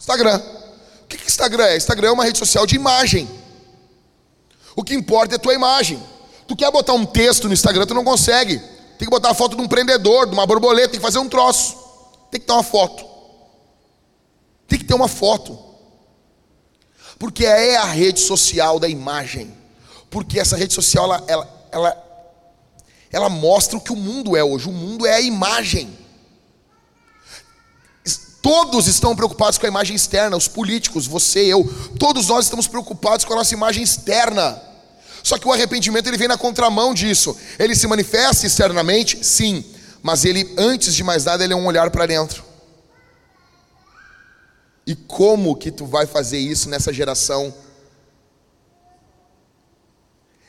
[0.00, 0.40] Instagram.
[1.02, 1.76] O que, que Instagram é?
[1.76, 3.28] Instagram é uma rede social de imagem.
[4.74, 6.02] O que importa é a tua imagem.
[6.48, 8.58] Tu quer botar um texto no Instagram, tu não consegue.
[8.98, 11.28] Tem que botar a foto de um prendedor, de uma borboleta, tem que fazer um
[11.28, 11.76] troço.
[12.30, 13.04] Tem que ter uma foto.
[14.66, 15.58] Tem que ter uma foto.
[17.18, 19.54] Porque é a rede social da imagem.
[20.08, 22.24] Porque essa rede social, ela, ela, ela,
[23.12, 24.68] ela mostra o que o mundo é hoje.
[24.68, 25.99] O mundo é a imagem.
[28.42, 31.64] Todos estão preocupados com a imagem externa, os políticos, você, eu,
[31.98, 34.60] todos nós estamos preocupados com a nossa imagem externa.
[35.22, 37.36] Só que o arrependimento ele vem na contramão disso.
[37.58, 39.64] Ele se manifesta externamente, sim,
[40.02, 42.42] mas ele antes de mais nada ele é um olhar para dentro.
[44.86, 47.54] E como que tu vai fazer isso nessa geração?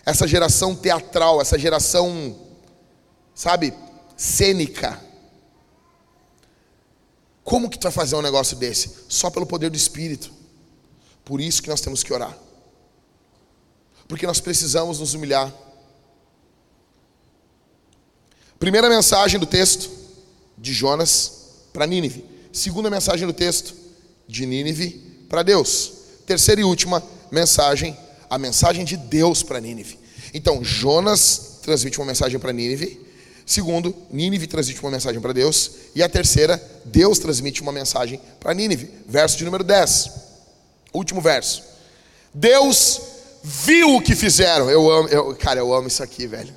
[0.06, 2.36] Essa geração teatral, essa geração,
[3.36, 3.74] sabe,
[4.16, 5.00] cênica.
[7.44, 8.92] Como que tu vai fazer um negócio desse?
[9.10, 10.32] Só pelo poder do Espírito.
[11.26, 12.38] Por isso que nós temos que orar.
[14.08, 15.54] Porque nós precisamos nos humilhar.
[18.60, 19.90] Primeira mensagem do texto
[20.58, 22.24] de Jonas para Nínive.
[22.52, 23.74] Segunda mensagem do texto
[24.28, 25.94] de Nínive para Deus.
[26.26, 27.98] Terceira e última mensagem,
[28.30, 29.98] a mensagem de Deus para Nínive.
[30.34, 33.00] Então, Jonas transmite uma mensagem para Nínive.
[33.52, 35.72] Segundo, Nínive transmite uma mensagem para Deus.
[35.94, 38.90] E a terceira, Deus transmite uma mensagem para Nínive.
[39.06, 40.10] Verso de número 10.
[40.94, 41.62] Último verso.
[42.34, 43.02] Deus
[43.44, 44.70] viu o que fizeram.
[44.70, 46.56] Eu amo, eu, cara, eu amo isso aqui, velho.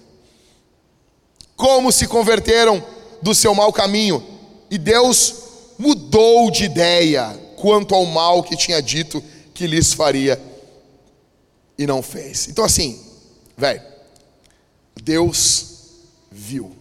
[1.56, 2.80] Como se converteram
[3.20, 4.24] do seu mau caminho.
[4.70, 5.34] E Deus
[5.76, 9.20] mudou de ideia quanto ao mal que tinha dito
[9.52, 10.40] que lhes faria
[11.76, 12.46] e não fez.
[12.46, 13.04] Então, assim,
[13.56, 13.82] velho,
[15.02, 15.74] Deus
[16.30, 16.73] viu.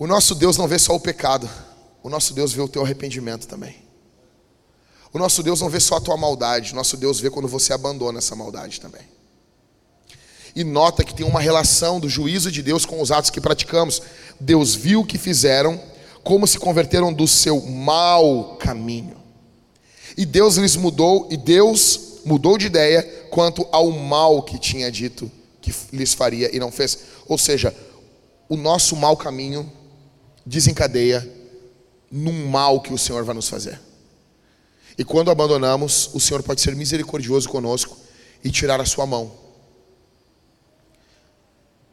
[0.00, 1.46] O nosso Deus não vê só o pecado,
[2.02, 3.76] o nosso Deus vê o teu arrependimento também.
[5.12, 7.74] O nosso Deus não vê só a tua maldade, o nosso Deus vê quando você
[7.74, 9.02] abandona essa maldade também.
[10.56, 14.00] E nota que tem uma relação do juízo de Deus com os atos que praticamos.
[14.40, 15.78] Deus viu o que fizeram,
[16.24, 19.18] como se converteram do seu mau caminho.
[20.16, 25.30] E Deus lhes mudou, e Deus mudou de ideia quanto ao mal que tinha dito
[25.60, 27.00] que lhes faria e não fez.
[27.28, 27.76] Ou seja,
[28.48, 29.70] o nosso mau caminho
[30.50, 31.26] desencadeia
[32.10, 33.80] num mal que o Senhor vai nos fazer.
[34.98, 37.96] E quando abandonamos, o Senhor pode ser misericordioso conosco
[38.42, 39.30] e tirar a sua mão.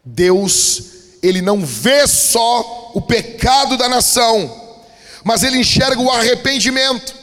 [0.04, 0.82] Deus,
[1.22, 4.82] ele não vê só o pecado da nação,
[5.24, 7.16] mas ele enxerga o arrependimento.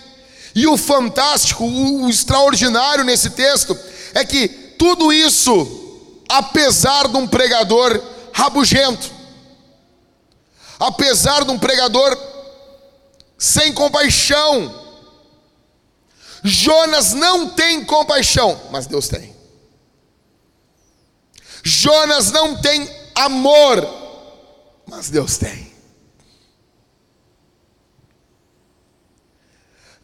[0.55, 3.77] E o fantástico, o, extraordinário nesse texto
[4.15, 4.47] é que
[4.79, 8.01] tudo isso, apesar de um pregador
[8.33, 9.24] rabugento,
[10.79, 12.17] apesar de um pregador
[13.39, 14.83] sem compaixão,
[16.43, 19.35] Jonas não tem compaixão, mas Deus tem.
[21.63, 23.87] Jonas não tem amor,
[24.87, 25.73] mas Deus tem.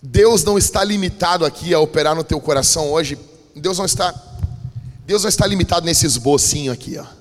[0.03, 3.18] Deus não está limitado aqui a operar no teu coração hoje.
[3.55, 4.14] Deus não está
[5.05, 7.20] Deus não está limitado nesse esbocinho aqui, ó.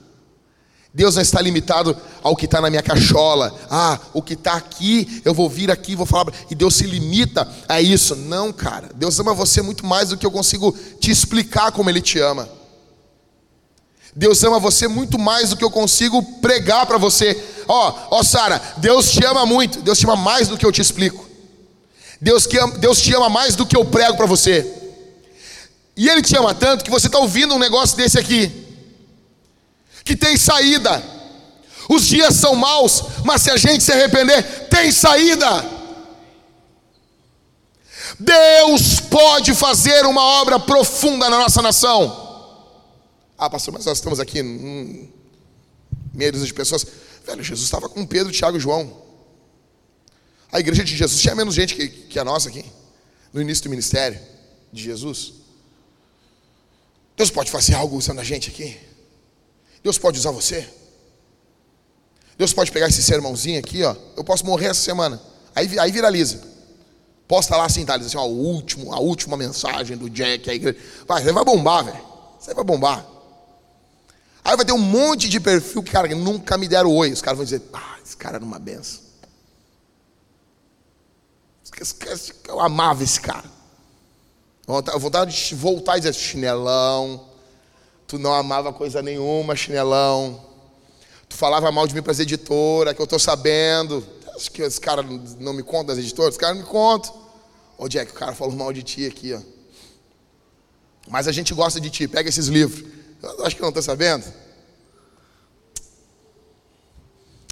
[0.93, 3.53] Deus não está limitado ao que está na minha cachola.
[3.69, 6.33] Ah, o que está aqui, eu vou vir aqui, vou falar.
[6.49, 8.15] E Deus se limita a isso.
[8.15, 8.89] Não, cara.
[8.95, 12.49] Deus ama você muito mais do que eu consigo te explicar como Ele te ama.
[14.15, 17.39] Deus ama você muito mais do que eu consigo pregar para você.
[17.67, 19.81] Ó, ó, Sara, Deus te ama muito.
[19.81, 21.29] Deus te ama mais do que eu te explico.
[22.19, 24.67] Deus, que ama, Deus te ama mais do que eu prego para você.
[25.95, 28.68] E Ele te ama tanto que você está ouvindo um negócio desse aqui,
[30.03, 31.03] que tem saída.
[31.89, 35.79] Os dias são maus, mas se a gente se arrepender, tem saída.
[38.19, 42.27] Deus pode fazer uma obra profunda na nossa nação.
[43.37, 45.07] Ah, pastor, mas nós estamos aqui hum,
[46.13, 46.85] meia dúzia de pessoas.
[47.25, 49.01] Velho, Jesus estava com Pedro, Tiago e João.
[50.51, 52.65] A igreja de Jesus tinha menos gente que, que a nossa aqui,
[53.31, 54.19] no início do ministério
[54.73, 55.33] de Jesus.
[57.15, 58.77] Deus pode fazer algo usando a gente aqui.
[59.83, 60.67] Deus pode usar você.
[62.37, 63.95] Deus pode pegar esse sermãozinho aqui, ó.
[64.15, 65.21] Eu posso morrer essa semana.
[65.55, 66.41] Aí, aí viraliza.
[67.27, 67.95] Posta lá assim, tá?
[67.95, 70.77] Assim, ó, o último, a última mensagem do Jack, a igreja.
[71.07, 72.01] Vai, você vai bombar, velho.
[72.39, 73.05] Você vai bombar.
[74.43, 77.11] Aí vai ter um monte de perfil que, cara, nunca me deram oi.
[77.11, 79.01] Os caras vão dizer, ah, esse cara era uma benção.
[82.47, 83.45] Eu amava esse cara.
[84.97, 87.28] Vontade de voltar e dizer, chinelão.
[88.09, 90.43] Tu não amava coisa nenhuma, chinelão.
[91.29, 94.03] Tu falava mal de mim para as editoras, que eu estou sabendo.
[94.35, 95.03] Acho que esse cara
[95.37, 96.33] não me conta das editoras?
[96.33, 97.13] Os caras me contam.
[97.77, 99.39] Ô Jack, o cara falou mal de ti aqui, ó.
[101.07, 102.83] Mas a gente gosta de ti, pega esses livros.
[103.21, 104.25] Eu acho que não está sabendo.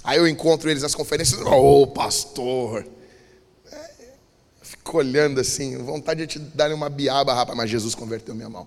[0.02, 2.84] Aí eu encontro eles nas conferências, ô oh, pastor.
[3.70, 3.90] É,
[4.60, 8.66] fico olhando assim, vontade de te dar uma biaba, rapaz, mas Jesus converteu minha mão.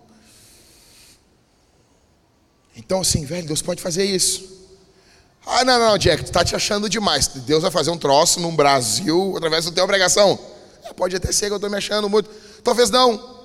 [2.76, 4.51] Então, assim, velho, Deus pode fazer isso.
[5.45, 7.28] Ah, não, não, Jack, tu está te achando demais.
[7.28, 10.39] Deus vai fazer um troço no Brasil através da tua pregação.
[10.84, 12.30] É, pode até ser que eu estou me achando muito.
[12.63, 13.41] Talvez não.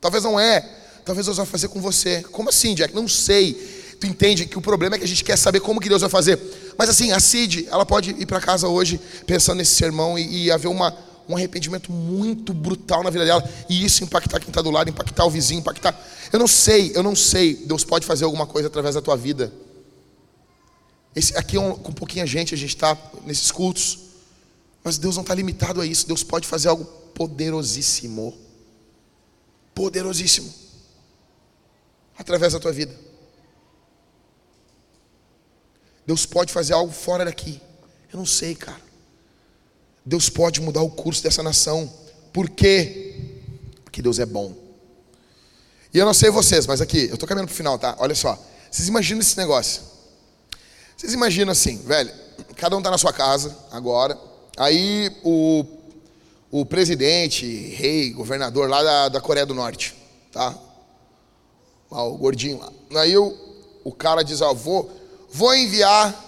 [0.00, 0.60] Talvez não é.
[1.04, 2.22] Talvez Deus vai fazer com você.
[2.30, 2.94] Como assim, Jack?
[2.94, 3.54] Não sei.
[4.00, 6.10] Tu entende que o problema é que a gente quer saber como que Deus vai
[6.10, 6.38] fazer.
[6.76, 10.50] Mas assim, a Cid, ela pode ir para casa hoje pensando nesse sermão e, e
[10.50, 10.96] haver uma,
[11.28, 13.48] um arrependimento muito brutal na vida dela.
[13.68, 15.98] E isso impactar quem está do lado, impactar o vizinho, impactar.
[16.32, 17.54] Eu não sei, eu não sei.
[17.54, 19.52] Deus pode fazer alguma coisa através da tua vida.
[21.14, 24.00] Esse, aqui é um, com pouquinha gente, a gente está nesses cultos.
[24.82, 26.06] Mas Deus não está limitado a isso.
[26.06, 28.36] Deus pode fazer algo poderosíssimo.
[29.74, 30.64] Poderosíssimo
[32.16, 32.94] através da tua vida.
[36.06, 37.60] Deus pode fazer algo fora daqui.
[38.12, 38.80] Eu não sei, cara.
[40.04, 41.90] Deus pode mudar o curso dessa nação.
[42.32, 43.16] Por quê?
[43.84, 44.54] Porque Deus é bom.
[45.92, 47.96] E eu não sei vocês, mas aqui, eu estou caminhando para o final, tá?
[47.98, 48.38] Olha só.
[48.70, 49.82] Vocês imaginam esse negócio?
[50.96, 52.12] Vocês imaginam assim, velho,
[52.56, 54.18] cada um está na sua casa agora.
[54.56, 55.64] Aí o,
[56.50, 59.94] o presidente, rei, governador lá da, da Coreia do Norte,
[60.32, 60.58] tá?
[61.94, 63.00] lá, o gordinho lá.
[63.00, 63.36] Aí eu,
[63.84, 64.90] o cara diz, ó, vou,
[65.30, 66.23] vou enviar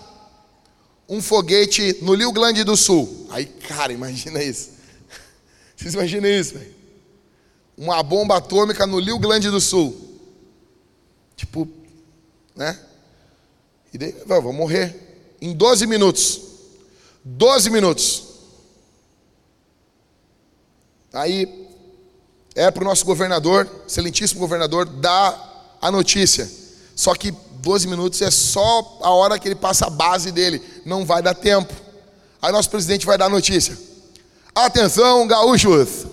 [1.08, 3.26] um foguete no Rio Grande do Sul.
[3.30, 4.70] Aí, cara, imagina isso.
[5.76, 6.74] Vocês imaginam isso, velho?
[7.76, 9.94] Uma bomba atômica no Rio Grande do Sul.
[11.36, 11.68] Tipo,
[12.54, 12.78] né?
[13.92, 14.94] E daí, vou morrer
[15.40, 16.40] em 12 minutos.
[17.24, 18.24] 12 minutos.
[21.12, 21.66] Aí
[22.54, 26.50] é para o nosso governador, excelentíssimo governador, dar a notícia.
[26.94, 27.32] Só que
[27.66, 31.34] 12 minutos é só a hora que ele passa a base dele, não vai dar
[31.34, 31.74] tempo.
[32.40, 33.76] Aí nosso presidente vai dar a notícia.
[34.54, 36.06] Atenção, gaúchos!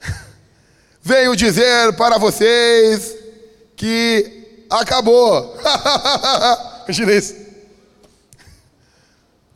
[1.02, 3.16] Venho dizer para vocês
[3.74, 5.56] que acabou.
[6.86, 7.34] Imagina isso.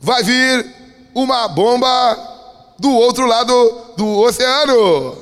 [0.01, 0.69] Vai vir
[1.15, 5.17] uma bomba do outro lado do oceano.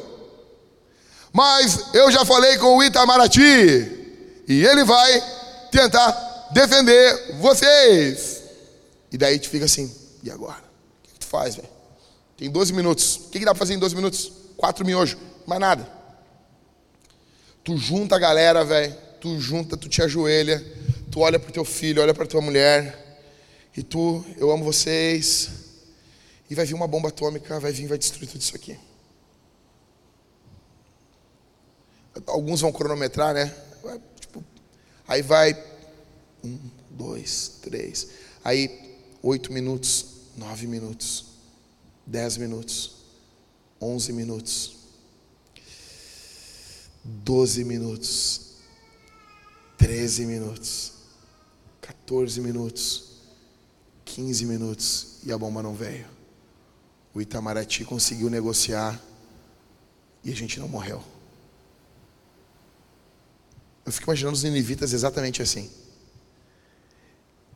[1.32, 4.00] Mas eu já falei com o Itamaraty
[4.48, 5.41] e ele vai
[5.72, 8.44] tentar defender vocês.
[9.12, 9.94] E daí tu fica assim,
[10.24, 10.60] e agora?
[11.04, 11.70] O que, tu faz, velho?
[12.38, 13.16] Tem 12 minutos.
[13.16, 14.32] O que, que dá pra fazer em 12 minutos?
[14.58, 15.88] Quatro miojos, mais nada.
[17.64, 18.96] Tu junta a galera, velho.
[19.20, 20.64] Tu junta, tu te ajoelha.
[21.12, 22.98] Tu olha pro teu filho, olha pra tua mulher.
[23.76, 25.50] E tu, eu amo vocês.
[26.50, 28.78] E vai vir uma bomba atômica, vai vir, vai destruir tudo isso aqui.
[32.28, 33.54] Alguns vão cronometrar, né?
[35.12, 35.62] Aí vai
[36.42, 36.58] um,
[36.90, 38.08] dois, três.
[38.46, 40.06] Aí oito minutos,
[40.38, 41.26] nove minutos,
[42.08, 42.94] dez minutos,
[43.82, 44.78] onze minutos,
[47.04, 48.52] doze minutos,
[49.78, 50.94] treze minutos,
[51.82, 53.18] quatorze minutos,
[54.06, 56.08] quinze minutos e a bomba não veio.
[57.14, 58.98] O Itamaraty conseguiu negociar
[60.24, 61.04] e a gente não morreu.
[63.92, 65.70] Eu fico imaginando os ninivitas exatamente assim.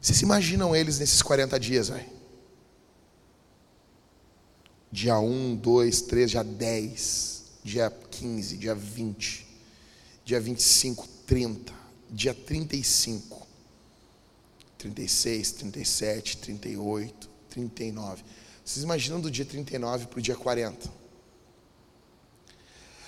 [0.02, 2.10] Vocês imaginam eles nesses 40 dias, velho?
[4.92, 9.48] Dia 1, 2, 3, dia 10, dia 15, dia 20,
[10.26, 11.74] dia 25, 30,
[12.10, 13.48] dia 35,
[14.78, 18.24] 36, 37, 38, 39.
[18.66, 21.05] Vocês imaginam do dia 39 para o dia 40?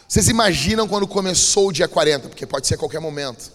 [0.08, 2.30] Vocês imaginam quando começou o dia 40?
[2.30, 3.51] Porque pode ser a qualquer momento.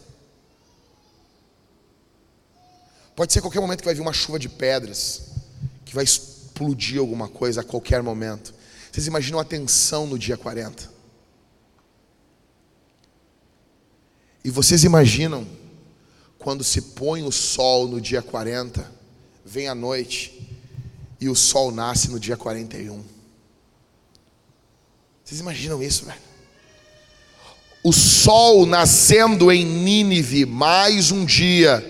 [3.17, 5.23] Pode ser a qualquer momento que vai vir uma chuva de pedras,
[5.85, 8.55] que vai explodir alguma coisa a qualquer momento.
[8.91, 10.91] Vocês imaginam a tensão no dia 40?
[14.45, 15.47] E vocês imaginam
[16.39, 18.91] quando se põe o sol no dia 40,
[19.45, 20.61] vem a noite
[21.21, 23.03] e o sol nasce no dia 41.
[25.25, 26.32] Vocês imaginam isso, velho?
[27.83, 31.85] O sol nascendo em Nínive, mais um dia,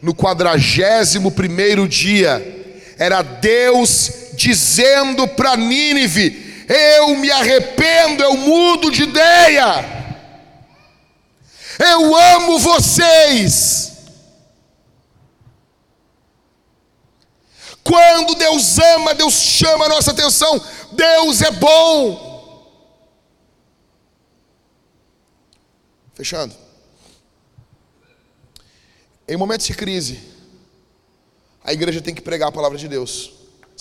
[0.00, 9.02] no quadragésimo primeiro dia, era Deus dizendo para Nínive: Eu me arrependo, eu mudo de
[9.02, 9.84] ideia,
[11.78, 13.90] eu amo vocês.
[17.82, 20.62] Quando Deus ama, Deus chama a nossa atenção,
[20.92, 22.31] Deus é bom.
[26.22, 26.54] Fechando.
[29.26, 30.20] Em momentos de crise,
[31.64, 33.32] a igreja tem que pregar a palavra de Deus.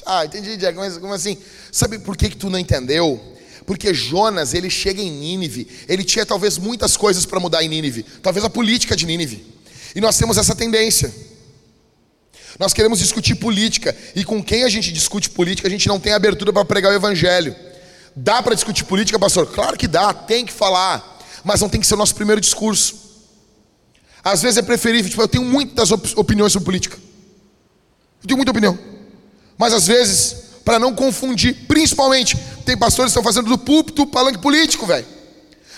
[0.03, 1.37] Ah, entendi, Diego, mas como assim?
[1.71, 3.21] Sabe por que, que tu não entendeu?
[3.63, 8.01] Porque Jonas, ele chega em Nínive, ele tinha talvez muitas coisas para mudar em Nínive,
[8.23, 9.45] talvez a política de Nínive.
[9.93, 11.13] E nós temos essa tendência.
[12.57, 16.11] Nós queremos discutir política, e com quem a gente discute política, a gente não tem
[16.11, 17.55] abertura para pregar o evangelho.
[18.15, 19.45] Dá para discutir política, pastor?
[19.45, 21.10] Claro que dá, tem que falar
[21.43, 22.95] mas não tem que ser o nosso primeiro discurso.
[24.23, 26.97] Às vezes é preferível, tipo, eu tenho muitas op opiniões sobre política.
[28.21, 28.77] Eu tenho muita opinião.
[29.57, 34.39] Mas às vezes, para não confundir, principalmente, tem pastores que estão fazendo do púlpito palanque
[34.39, 35.07] político, velho.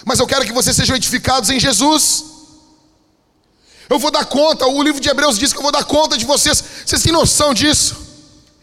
[0.05, 2.25] Mas eu quero que vocês sejam edificados em Jesus.
[3.89, 6.25] Eu vou dar conta, o livro de Hebreus diz que eu vou dar conta de
[6.25, 6.63] vocês.
[6.85, 7.95] Vocês têm noção disso?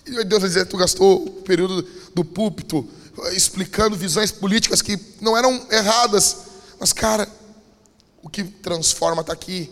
[0.06, 2.86] E Deus vai dizer, tu gastou o período do púlpito
[3.32, 6.36] explicando visões políticas que não eram erradas,
[6.80, 7.28] mas, cara,
[8.22, 9.70] o que transforma está aqui.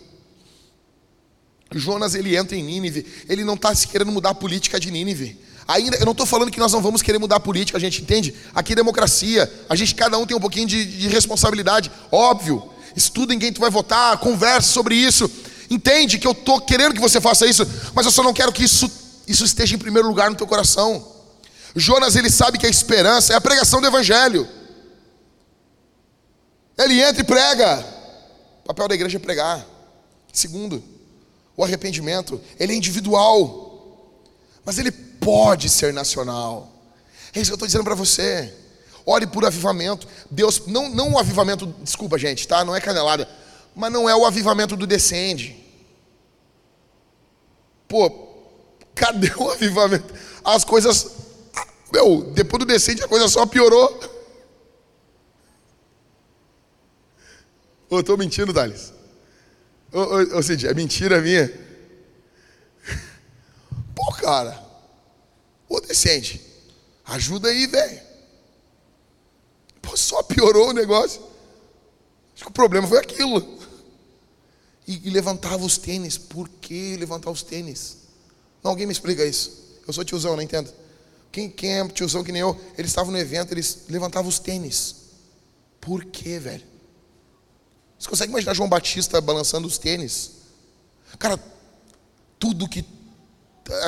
[1.74, 5.40] Jonas ele entra em Nínive, ele não está se querendo mudar a política de Nínive.
[5.66, 8.02] Ainda, eu não estou falando que nós não vamos querer mudar a política, a gente
[8.02, 8.34] entende?
[8.54, 12.70] Aqui é democracia, a gente cada um tem um pouquinho de, de responsabilidade, óbvio.
[12.94, 15.30] Estuda em quem tu vai votar, conversa sobre isso.
[15.70, 18.64] Entende que eu estou querendo que você faça isso, mas eu só não quero que
[18.64, 18.90] isso,
[19.26, 21.06] isso esteja em primeiro lugar no teu coração.
[21.76, 24.48] Jonas ele sabe que a esperança é a pregação do evangelho.
[26.78, 27.84] Ele entra e prega.
[28.62, 29.66] O papel da igreja é pregar.
[30.32, 30.82] Segundo,
[31.56, 33.66] o arrependimento, ele é individual.
[34.64, 36.70] Mas ele pode ser nacional.
[37.34, 38.54] É isso que eu estou dizendo para você.
[39.04, 40.06] Ore por avivamento.
[40.30, 42.64] Deus, não, não o avivamento, desculpa gente, tá?
[42.64, 43.28] Não é canelada.
[43.74, 45.56] Mas não é o avivamento do descende.
[47.88, 48.10] Pô,
[48.94, 50.14] cadê o avivamento?
[50.44, 51.10] As coisas.
[51.90, 54.17] Meu, depois do descende a coisa só piorou.
[57.90, 58.92] Ô, tô mentindo, Thales.
[59.92, 61.48] Ô Cid, é mentira minha?
[63.94, 64.62] Pô, cara.
[65.68, 66.40] Ô, descende.
[67.04, 68.00] Ajuda aí, velho.
[69.80, 71.22] Pô, só piorou o negócio.
[72.34, 73.58] Acho que o problema foi aquilo.
[74.86, 76.18] E, e levantava os tênis.
[76.18, 77.96] Por que levantar os tênis?
[78.62, 79.80] Não, alguém me explica isso.
[79.86, 80.70] Eu sou tiozão, não entendo.
[81.32, 82.58] Quem, quem é tiozão que nem eu?
[82.76, 84.96] Eles estavam no evento, eles levantavam os tênis.
[85.80, 86.77] Por quê, velho?
[87.98, 90.32] Você consegue imaginar João Batista balançando os tênis?
[91.18, 91.38] Cara,
[92.38, 92.84] tudo que.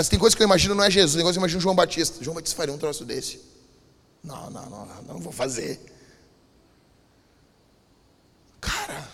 [0.08, 2.22] Tem coisas que eu imagino não é Jesus, tem coisas que eu imagino João Batista.
[2.22, 3.40] João Batista faria um troço desse.
[4.22, 5.80] Não, não, não, não, não vou fazer.
[8.60, 9.08] Cara,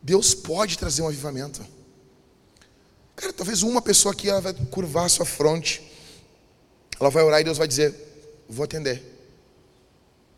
[0.00, 1.66] Deus pode trazer um avivamento.
[3.16, 5.90] Cara, talvez uma pessoa aqui ela vai curvar a sua fronte.
[7.00, 7.94] Ela vai orar e Deus vai dizer:
[8.48, 9.02] Vou atender.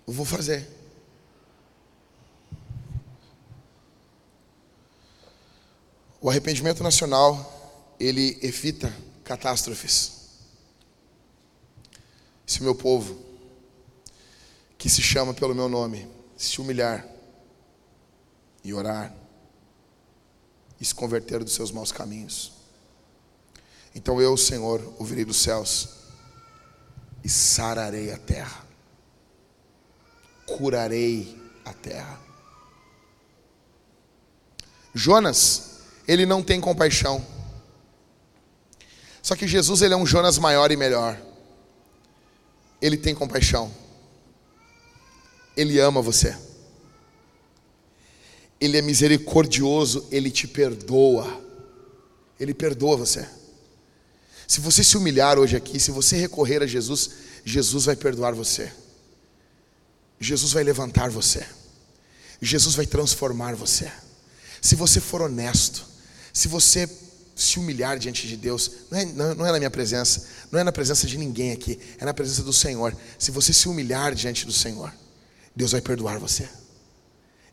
[0.07, 0.80] Vou fazer.
[6.21, 8.95] O arrependimento nacional, ele evita
[9.25, 10.21] catástrofes.
[12.47, 13.19] Se o meu povo,
[14.77, 16.07] que se chama pelo meu nome,
[16.37, 17.07] se humilhar
[18.63, 19.15] e orar
[20.79, 22.53] e se converter dos seus maus caminhos,
[23.95, 25.89] então eu, Senhor, ouvirei dos céus
[27.25, 28.67] e sararei a terra,
[30.47, 32.21] curarei a terra.
[34.95, 35.70] Jonas
[36.11, 37.25] ele não tem compaixão.
[39.23, 41.17] Só que Jesus ele é um Jonas maior e melhor.
[42.83, 43.73] Ele tem compaixão.
[45.57, 46.37] Ele ama você.
[48.61, 51.41] Ele é misericordioso, ele te perdoa.
[52.41, 53.25] Ele perdoa você.
[54.49, 57.11] Se você se humilhar hoje aqui, se você recorrer a Jesus,
[57.45, 58.73] Jesus vai perdoar você.
[60.19, 61.47] Jesus vai levantar você.
[62.43, 63.93] Jesus vai transformar você.
[64.61, 65.90] Se você for honesto,
[66.33, 66.89] se você
[67.41, 69.05] se humilhar diante de Deus, não é,
[69.35, 72.43] não é na minha presença, não é na presença de ninguém aqui, é na presença
[72.43, 72.95] do Senhor.
[73.19, 74.93] Se você se humilhar diante do Senhor,
[75.57, 76.49] Deus vai perdoar você,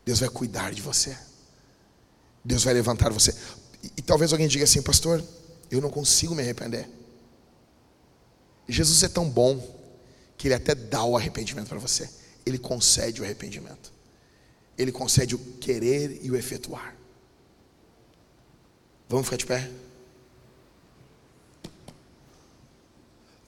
[0.04, 1.16] Deus vai cuidar de você,
[2.44, 3.34] Deus vai levantar você.
[3.82, 5.24] E, e talvez alguém diga assim, pastor,
[5.70, 6.88] eu não consigo me arrepender.
[8.68, 9.58] Jesus é tão bom
[10.36, 12.08] que ele até dá o arrependimento para você,
[12.44, 13.90] ele concede o arrependimento,
[14.76, 16.97] ele concede o querer e o efetuar.
[19.08, 19.70] Vamos ficar de pé?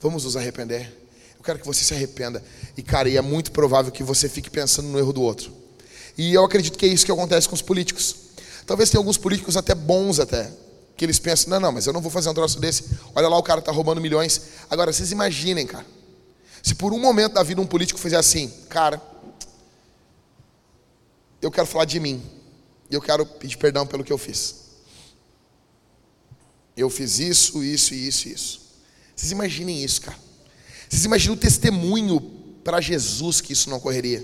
[0.01, 0.91] Vamos nos arrepender.
[1.37, 2.43] Eu quero que você se arrependa.
[2.77, 5.53] E, cara, e é muito provável que você fique pensando no erro do outro.
[6.17, 8.17] E eu acredito que é isso que acontece com os políticos.
[8.67, 10.51] Talvez tenha alguns políticos até bons até.
[10.97, 12.85] Que eles pensam, não, não, mas eu não vou fazer um troço desse.
[13.15, 14.41] Olha lá, o cara está roubando milhões.
[14.71, 15.87] Agora, vocês imaginem, cara.
[16.63, 19.01] Se por um momento da vida um político fizer assim, cara,
[21.41, 22.23] eu quero falar de mim.
[22.91, 24.60] E eu quero pedir perdão pelo que eu fiz.
[26.81, 28.61] Eu fiz isso, isso, isso, isso.
[29.15, 30.19] Vocês imaginem isso, cara.
[30.89, 32.19] Vocês imaginam o testemunho
[32.65, 34.21] para Jesus que isso não ocorreria?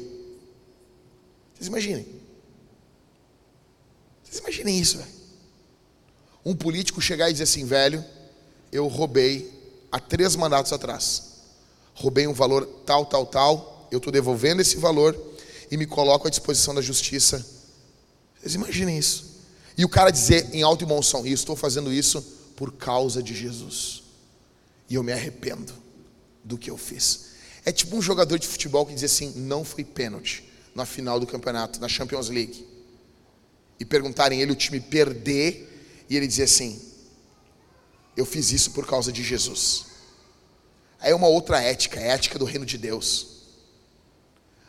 [1.55, 2.07] Vocês imaginem.
[4.25, 5.11] Vocês imaginem isso, velho.
[6.47, 8.03] Um político chegar e dizer assim, velho,
[8.73, 9.53] eu roubei
[9.93, 11.35] há três mandatos atrás.
[11.93, 13.87] Roubei um valor tal, tal, tal.
[13.93, 15.15] Eu estou devolvendo esse valor
[15.71, 17.47] e me coloco à disposição da justiça.
[18.41, 19.37] Vocês imaginem isso.
[19.77, 23.35] E o cara dizer em alto e bom som, estou fazendo isso por causa de
[23.35, 24.03] Jesus.
[24.89, 25.73] E eu me arrependo
[26.43, 27.27] do que eu fiz.
[27.65, 30.45] É tipo um jogador de futebol que diz assim: não foi pênalti
[30.75, 32.67] na final do campeonato, na Champions League.
[33.79, 36.81] E perguntarem ele o time perder, e ele dizer assim:
[38.17, 39.87] eu fiz isso por causa de Jesus.
[40.99, 43.37] Aí é uma outra ética, é a ética do reino de Deus.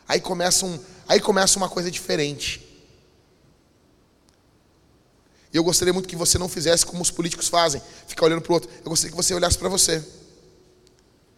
[0.06, 2.67] Aí começa, um, aí começa uma coisa diferente.
[5.52, 8.50] E eu gostaria muito que você não fizesse como os políticos fazem, ficar olhando para
[8.50, 8.70] o outro.
[8.84, 10.00] Eu gostaria que você olhasse para você.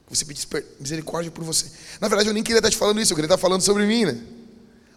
[0.07, 0.47] Que você pedisse
[0.79, 1.67] misericórdia por você.
[2.01, 4.05] Na verdade, eu nem queria estar te falando isso, eu queria estar falando sobre mim,
[4.05, 4.21] né?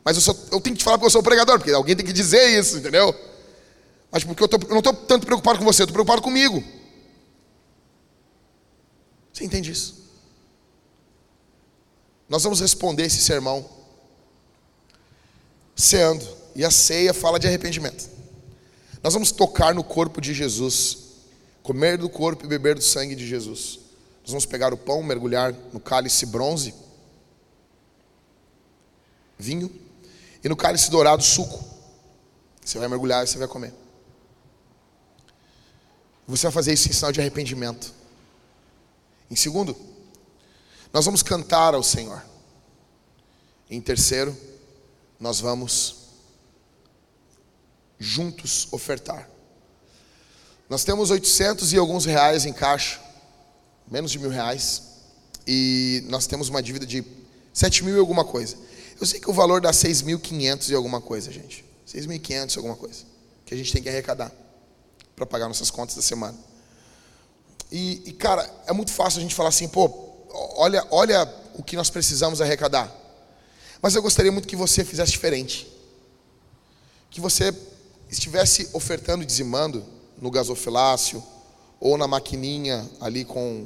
[0.03, 2.05] Mas eu, só, eu tenho que te falar porque eu sou pregador, porque alguém tem
[2.05, 3.15] que dizer isso, entendeu?
[4.11, 6.63] Mas porque eu, tô, eu não estou tanto preocupado com você, eu estou preocupado comigo.
[9.31, 10.03] Você entende isso?
[12.27, 13.67] Nós vamos responder esse sermão
[15.75, 16.27] ceando.
[16.55, 18.12] E a ceia fala de arrependimento.
[19.03, 21.03] Nós vamos tocar no corpo de Jesus
[21.63, 23.79] comer do corpo e beber do sangue de Jesus.
[24.21, 26.73] Nós vamos pegar o pão, mergulhar no cálice bronze,
[29.39, 29.71] vinho,
[30.43, 31.63] e no cálice dourado, suco.
[32.63, 33.73] Você vai mergulhar e você vai comer.
[36.27, 37.93] Você vai fazer isso em sinal de arrependimento.
[39.31, 39.75] Em segundo,
[40.91, 42.23] nós vamos cantar ao Senhor.
[43.69, 44.35] Em terceiro,
[45.19, 46.02] nós vamos
[47.99, 49.29] juntos ofertar.
[50.69, 52.99] Nós temos 800 e alguns reais em caixa,
[53.89, 54.81] menos de mil reais,
[55.45, 57.03] e nós temos uma dívida de
[57.53, 58.57] 7 mil e alguma coisa.
[58.99, 61.65] Eu sei que o valor dá 6.500 e alguma coisa, gente.
[61.87, 63.03] 6.500 e alguma coisa.
[63.45, 64.31] Que a gente tem que arrecadar
[65.15, 66.37] para pagar nossas contas da semana.
[67.71, 69.91] E, e, cara, é muito fácil a gente falar assim, pô,
[70.55, 72.91] olha, olha o que nós precisamos arrecadar.
[73.81, 75.67] Mas eu gostaria muito que você fizesse diferente.
[77.09, 77.53] Que você
[78.13, 79.83] estivesse ofertando dizimando
[80.21, 81.21] no gasofilácio
[81.79, 83.65] ou na maquininha ali com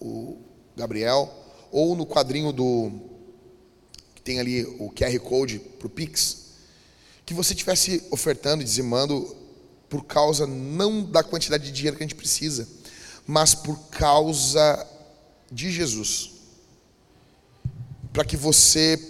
[0.00, 0.38] o
[0.76, 1.32] Gabriel
[1.70, 2.90] ou no quadrinho do
[4.14, 6.48] que tem ali o QR Code para o Pix,
[7.24, 9.36] que você estivesse ofertando dizimando
[9.88, 12.68] por causa não da quantidade de dinheiro que a gente precisa,
[13.26, 14.86] mas por causa
[15.50, 16.32] de Jesus.
[18.12, 19.00] Para que você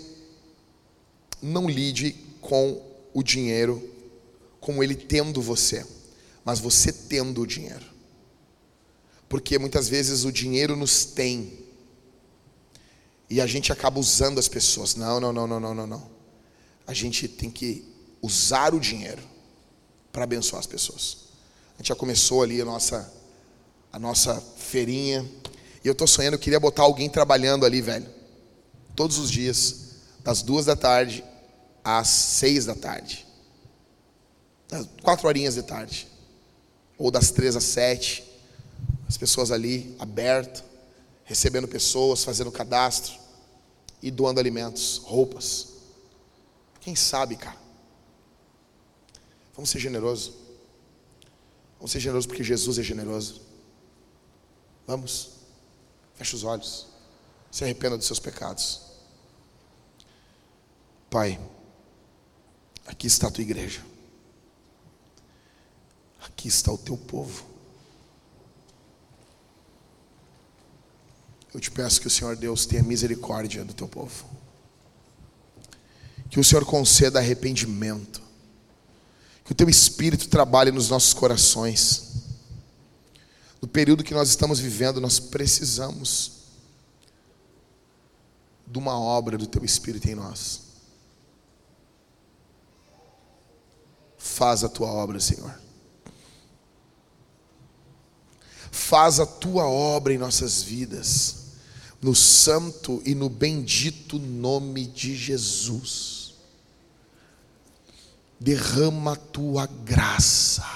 [1.42, 2.80] não lide com
[3.14, 3.99] o dinheiro
[4.60, 5.86] como ele tendo você,
[6.44, 7.86] mas você tendo o dinheiro.
[9.28, 11.58] Porque muitas vezes o dinheiro nos tem
[13.28, 14.96] e a gente acaba usando as pessoas.
[14.96, 16.10] Não, não, não, não, não, não, não.
[16.86, 17.84] A gente tem que
[18.20, 19.22] usar o dinheiro
[20.10, 21.28] para abençoar as pessoas.
[21.74, 23.20] A gente já começou ali a nossa
[23.92, 25.28] a nossa feirinha.
[25.82, 28.06] E eu estou sonhando, eu queria botar alguém trabalhando ali, velho.
[28.94, 29.90] Todos os dias,
[30.20, 31.24] das duas da tarde
[31.82, 33.26] às seis da tarde.
[35.02, 36.08] Quatro horinhas de tarde.
[36.96, 38.24] Ou das três às sete.
[39.08, 40.62] As pessoas ali, aberto,
[41.24, 43.18] recebendo pessoas, fazendo cadastro
[44.02, 45.68] e doando alimentos, roupas.
[46.80, 47.58] Quem sabe, cara?
[49.54, 50.32] Vamos ser generosos.
[51.78, 53.40] Vamos ser generosos porque Jesus é generoso.
[54.86, 55.30] Vamos.
[56.14, 56.86] Feche os olhos.
[57.50, 58.82] Se arrependa dos seus pecados.
[61.10, 61.40] Pai,
[62.86, 63.89] aqui está a tua igreja.
[66.20, 67.44] Aqui está o teu povo.
[71.52, 74.24] Eu te peço que o Senhor Deus tenha misericórdia do teu povo.
[76.30, 78.22] Que o Senhor conceda arrependimento.
[79.44, 82.10] Que o teu espírito trabalhe nos nossos corações.
[83.60, 86.40] No período que nós estamos vivendo, nós precisamos
[88.66, 90.62] de uma obra do teu espírito em nós.
[94.16, 95.59] Faz a tua obra, Senhor.
[98.90, 101.52] Faz a tua obra em nossas vidas,
[102.02, 106.34] no santo e no bendito nome de Jesus.
[108.40, 110.66] Derrama a tua graça,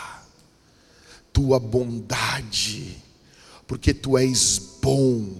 [1.32, 3.03] tua bondade,
[3.66, 5.35] porque tu és bom,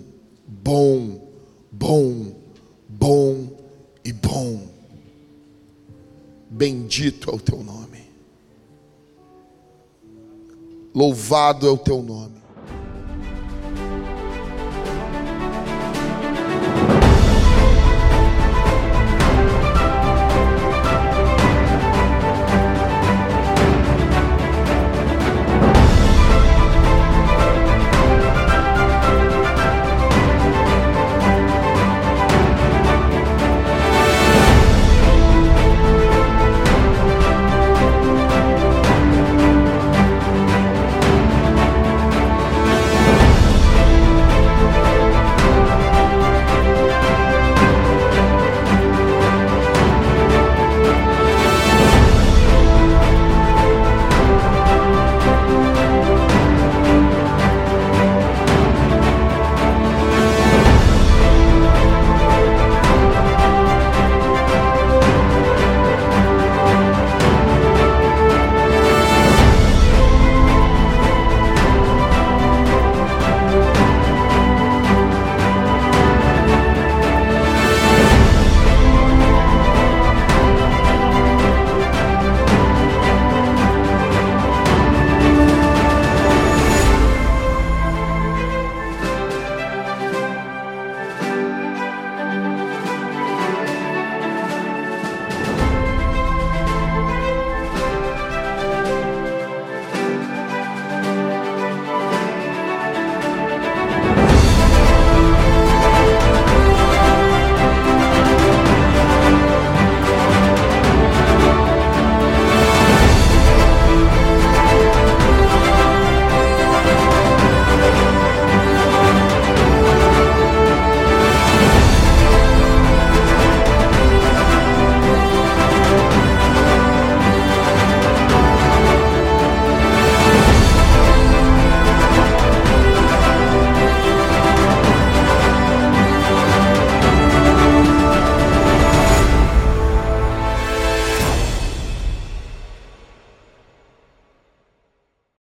[0.45, 1.33] bom,
[1.71, 2.35] bom,
[2.89, 3.57] bom
[4.05, 4.69] e bom.
[6.51, 8.11] Bendito é o teu nome.
[10.93, 12.34] Louvado é o teu nome.